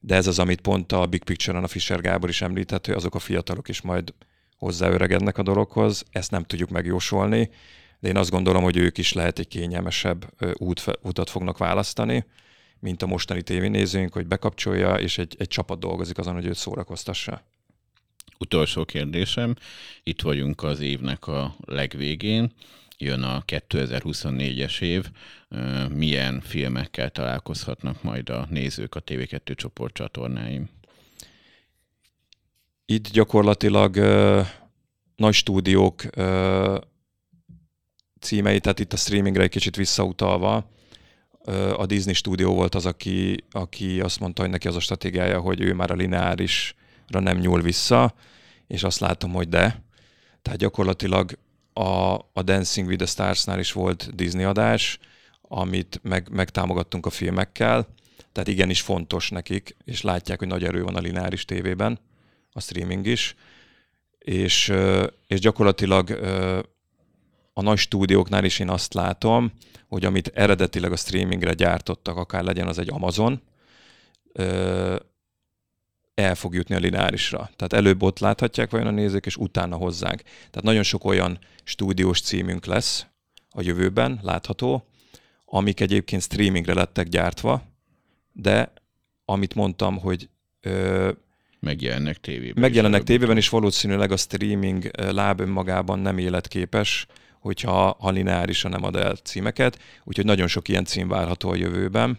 [0.00, 3.14] de ez az, amit pont a Big Picture-on a Fischer Gábor is említett, hogy azok
[3.14, 4.14] a fiatalok is majd
[4.56, 7.50] hozzáöregednek a dologhoz, ezt nem tudjuk megjósolni,
[8.00, 12.24] de én azt gondolom, hogy ők is lehet egy kényelmesebb út, utat fognak választani,
[12.78, 17.51] mint a mostani tévénézőink, hogy bekapcsolja, és egy, egy csapat dolgozik azon, hogy őt szórakoztassa.
[18.42, 19.54] Utolsó kérdésem.
[20.02, 22.52] Itt vagyunk az évnek a legvégén.
[22.98, 25.10] Jön a 2024-es év.
[25.88, 30.68] Milyen filmekkel találkozhatnak majd a nézők a TV2 csoport csatornáim?
[32.86, 33.96] Itt gyakorlatilag
[35.16, 36.02] nagy stúdiók
[38.20, 40.70] címei, tehát itt a streamingre egy kicsit visszautalva,
[41.76, 45.60] a Disney stúdió volt az, aki, aki azt mondta, hogy neki az a stratégiája, hogy
[45.60, 48.14] ő már a lineárisra nem nyúl vissza,
[48.72, 49.82] és azt látom, hogy de.
[50.42, 51.38] Tehát gyakorlatilag
[51.72, 54.98] a, a Dancing with the Stars-nál is volt Disney adás,
[55.42, 57.86] amit meg, megtámogattunk a filmekkel,
[58.32, 61.98] tehát igenis fontos nekik, és látják, hogy nagy erő van a lineáris tévében,
[62.52, 63.34] a streaming is,
[64.18, 64.72] és,
[65.26, 66.10] és gyakorlatilag
[67.52, 69.52] a nagy stúdióknál is én azt látom,
[69.88, 73.42] hogy amit eredetileg a streamingre gyártottak, akár legyen az egy Amazon,
[76.22, 77.50] el fog jutni a lineárisra.
[77.56, 80.22] Tehát előbb ott láthatják vajon a nézők, és utána hozzánk.
[80.22, 83.06] Tehát nagyon sok olyan stúdiós címünk lesz
[83.50, 84.86] a jövőben, látható,
[85.44, 87.62] amik egyébként streamingre lettek gyártva,
[88.32, 88.72] de
[89.24, 90.28] amit mondtam, hogy
[90.60, 91.10] ö,
[91.60, 92.62] megjelennek tévében.
[92.62, 97.06] Megjelennek tévében, és valószínűleg a streaming láb önmagában nem életképes,
[97.40, 102.18] hogyha ha lineárisan nem ad el címeket, úgyhogy nagyon sok ilyen cím várható a jövőben.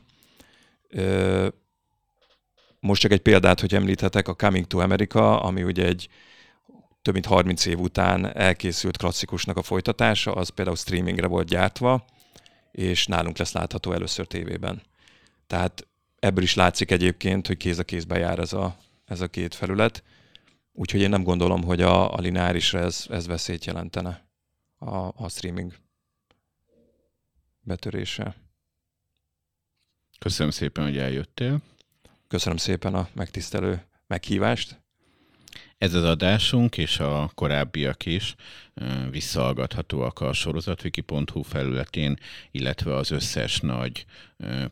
[2.83, 6.09] Most csak egy példát, hogy említhetek, a Coming to America, ami ugye egy
[7.01, 12.05] több mint 30 év után elkészült klasszikusnak a folytatása, az például streamingre volt gyártva,
[12.71, 14.81] és nálunk lesz látható először tévében.
[15.47, 15.87] Tehát
[16.19, 20.03] ebből is látszik egyébként, hogy kéz a kézbe jár ez a, ez a két felület.
[20.71, 24.25] Úgyhogy én nem gondolom, hogy a, a lineárisra ez, ez veszélyt jelentene
[24.77, 25.73] a, a streaming
[27.61, 28.35] betörése.
[30.19, 31.61] Köszönöm szépen, hogy eljöttél.
[32.33, 34.81] Köszönöm szépen a megtisztelő meghívást.
[35.77, 38.35] Ez az adásunk és a korábbiak is
[39.09, 42.17] visszahallgathatóak a sorozatviki.hu felületén,
[42.51, 44.05] illetve az összes nagy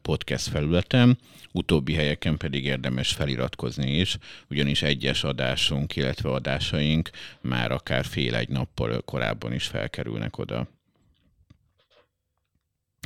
[0.02, 1.18] podcast felületen.
[1.52, 4.18] Utóbbi helyeken pedig érdemes feliratkozni is,
[4.50, 7.10] ugyanis egyes adásunk, illetve adásaink
[7.42, 10.68] már akár fél egy nappal korábban is felkerülnek oda.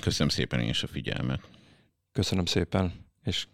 [0.02, 1.42] Köszönöm szépen én is a figyelmet.
[2.12, 2.94] Köszönöm szépen,
[3.24, 3.48] és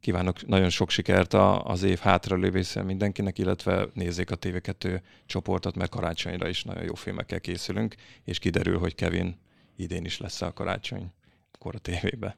[0.00, 6.48] kívánok nagyon sok sikert az év hátralévészel mindenkinek, illetve nézzék a TV2 csoportot, mert karácsonyra
[6.48, 7.94] is nagyon jó filmekkel készülünk,
[8.24, 9.38] és kiderül, hogy Kevin
[9.76, 11.12] idén is lesz a karácsony
[11.52, 12.36] akkor a tévébe.